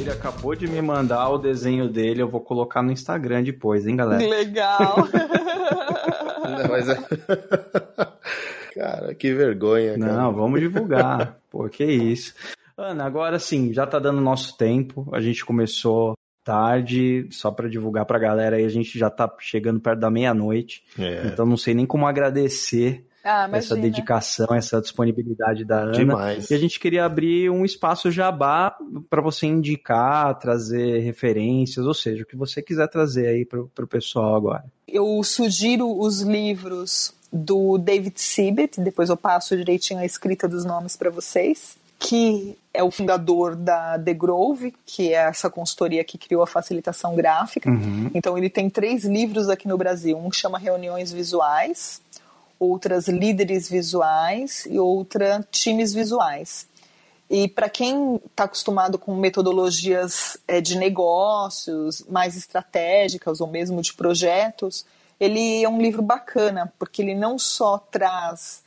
[0.00, 3.96] Ele acabou de me mandar o desenho dele, eu vou colocar no Instagram depois, hein,
[3.96, 4.24] galera?
[4.26, 4.96] Legal.
[6.44, 6.96] Não, mas é...
[8.74, 9.98] Cara, que vergonha.
[9.98, 10.12] Cara.
[10.12, 11.36] Não, vamos divulgar.
[11.50, 12.32] Pô, que isso.
[12.76, 15.08] Ana, agora sim, já tá dando nosso tempo.
[15.12, 19.80] A gente começou tarde, só para divulgar pra galera aí, a gente já tá chegando
[19.80, 20.84] perto da meia-noite.
[20.98, 21.26] É.
[21.26, 25.92] Então não sei nem como agradecer ah, essa dedicação, essa disponibilidade da Ana.
[25.92, 26.50] Demais.
[26.50, 28.76] E a gente queria abrir um espaço jabá
[29.10, 33.86] para você indicar, trazer referências, ou seja, o que você quiser trazer aí para o
[33.86, 34.64] pessoal agora.
[34.86, 40.96] Eu sugiro os livros do David Sibet, depois eu passo direitinho a escrita dos nomes
[40.96, 46.42] para vocês, que é o fundador da The Grove, que é essa consultoria que criou
[46.42, 47.68] a facilitação gráfica.
[47.68, 48.10] Uhum.
[48.14, 52.00] Então ele tem três livros aqui no Brasil, um chama Reuniões Visuais,
[52.58, 56.66] outras Líderes Visuais e outra Times Visuais.
[57.30, 63.92] E para quem está acostumado com metodologias é, de negócios mais estratégicas ou mesmo de
[63.92, 64.86] projetos,
[65.20, 68.62] ele é um livro bacana, porque ele não só traz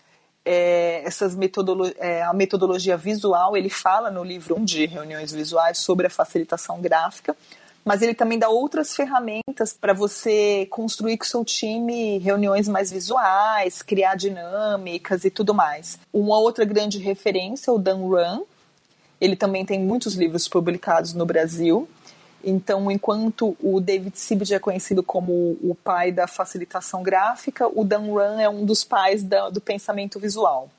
[0.46, 6.08] é, essas metodolo é, a metodologia visual, ele fala no livro de reuniões visuais sobre
[6.08, 7.36] a facilitação gráfica,
[7.84, 12.92] mas ele também dá outras ferramentas para você construir com o seu time reuniões mais
[12.92, 16.00] visuais, criar dinâmicas e tudo mais.
[16.14, 18.44] Uma outra grande referência é o Dan Run.
[19.20, 21.88] Ele também tem muitos livros publicados no Brasil.
[22.44, 28.08] Então, enquanto o David Sibid é conhecido como o pai da facilitação gráfica, o Dan
[28.08, 30.70] Run é um dos pais da, do pensamento visual.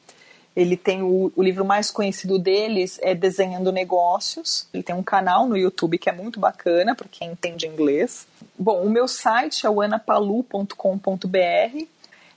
[0.54, 4.66] Ele tem o, o, livro mais conhecido deles é Desenhando Negócios.
[4.72, 8.26] Ele tem um canal no YouTube que é muito bacana para quem entende inglês.
[8.58, 11.86] Bom, o meu site é o anapalu.com.br.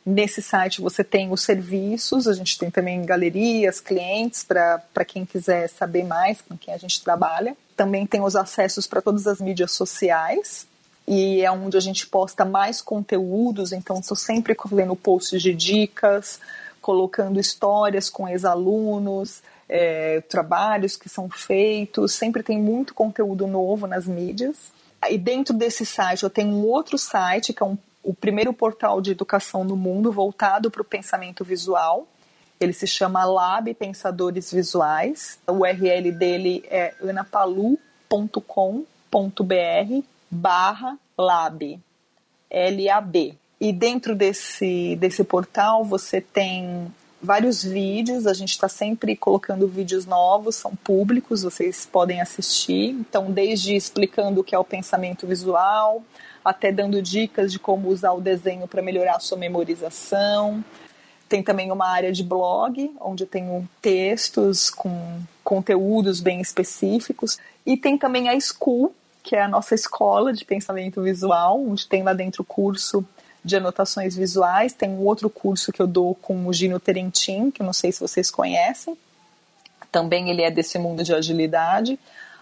[0.05, 5.67] Nesse site você tem os serviços, a gente tem também galerias, clientes, para quem quiser
[5.67, 7.57] saber mais com quem a gente trabalha.
[7.75, 10.67] Também tem os acessos para todas as mídias sociais,
[11.07, 16.39] e é onde a gente posta mais conteúdos, então estou sempre fazendo posts de dicas,
[16.85, 24.05] colocando histórias com ex-alunos, é, trabalhos que são feitos, sempre tem muito conteúdo novo nas
[24.05, 24.71] mídias.
[25.09, 29.01] E dentro desse site eu tenho um outro site que é um o primeiro portal
[29.01, 32.07] de educação no mundo voltado para o pensamento visual.
[32.59, 35.39] Ele se chama Lab Pensadores Visuais.
[35.47, 37.79] O URL dele é anapalu.com.br
[40.29, 41.79] barra lab,
[42.51, 43.35] L-A-B.
[43.59, 46.91] E dentro desse, desse portal você tem
[47.21, 52.89] vários vídeos, a gente está sempre colocando vídeos novos, são públicos, vocês podem assistir.
[52.89, 56.03] Então, desde explicando o que é o pensamento visual,
[56.43, 60.63] até dando dicas de como usar o desenho para melhorar a sua memorização.
[61.27, 67.39] Tem também uma área de blog, onde tenho textos com conteúdos bem específicos.
[67.65, 68.93] E tem também a School,
[69.23, 73.03] que é a nossa escola de pensamento visual, onde tem lá dentro o curso
[73.45, 74.73] de anotações visuais.
[74.73, 77.91] Tem um outro curso que eu dou com o Gino Terentin, que eu não sei
[77.91, 78.97] se vocês conhecem.
[79.91, 81.99] Também ele é desse mundo de agilidade,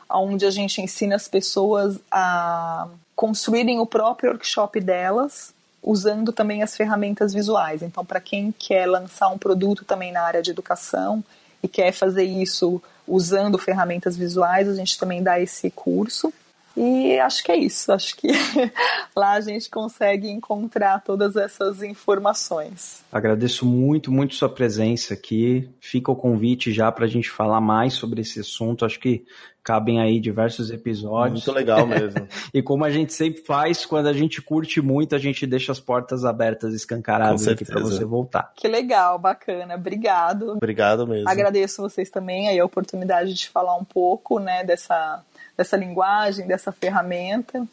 [0.10, 6.76] onde a gente ensina as pessoas a construírem o próprio workshop delas, usando também as
[6.76, 7.82] ferramentas visuais.
[7.84, 11.22] Então, para quem quer lançar um produto também na área de educação
[11.62, 16.34] e quer fazer isso usando ferramentas visuais, a gente também dá esse curso.
[16.76, 17.92] E acho que é isso.
[17.92, 18.30] Acho que
[19.16, 23.04] lá a gente consegue encontrar todas essas informações.
[23.12, 25.70] Agradeço muito, muito sua presença aqui.
[25.80, 28.86] Fica o convite já para a gente falar mais sobre esse assunto.
[28.86, 29.24] Acho que
[29.64, 31.46] cabem aí diversos episódios.
[31.46, 32.28] Muito legal mesmo.
[32.54, 35.80] e como a gente sempre faz, quando a gente curte muito, a gente deixa as
[35.80, 38.52] portas abertas, escancaradas aqui para você voltar.
[38.56, 39.76] Que legal, bacana.
[39.76, 40.54] Obrigado.
[40.54, 41.30] Obrigado mesmo.
[41.30, 45.24] Agradeço vocês também aí a oportunidade de falar um pouco, né, dessa
[45.58, 47.68] dessa linguagem, dessa ferramenta.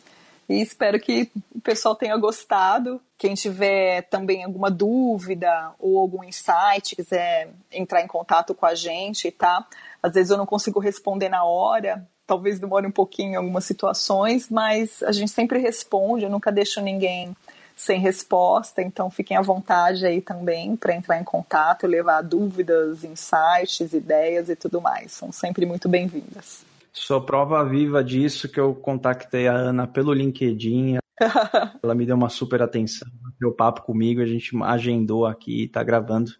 [0.48, 3.00] E espero que o pessoal tenha gostado.
[3.16, 9.30] Quem tiver também alguma dúvida ou algum insight, quiser entrar em contato com a gente,
[9.30, 9.64] tá?
[10.02, 14.48] Às vezes eu não consigo responder na hora, talvez demore um pouquinho em algumas situações,
[14.48, 17.36] mas a gente sempre responde, eu nunca deixo ninguém
[17.76, 23.92] sem resposta, então fiquem à vontade aí também para entrar em contato, levar dúvidas, insights,
[23.92, 25.12] ideias e tudo mais.
[25.12, 26.69] São sempre muito bem-vindas.
[26.92, 30.98] Sou prova viva disso que eu contatei a Ana pelo LinkedIn.
[31.82, 33.06] Ela me deu uma super atenção,
[33.38, 36.32] deu papo comigo, a gente agendou aqui, tá gravando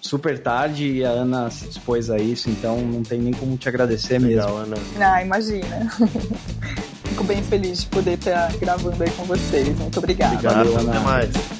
[0.00, 3.68] super tarde e a Ana se dispôs a isso, então não tem nem como te
[3.68, 4.74] agradecer Legal, mesmo.
[4.74, 5.14] Ana.
[5.14, 5.90] Ah, imagina.
[7.04, 9.76] Fico bem feliz de poder estar gravando aí com vocês.
[9.78, 10.34] Muito obrigada.
[10.34, 10.90] Obrigado, Valeu, Ana.
[10.92, 11.59] Até mais.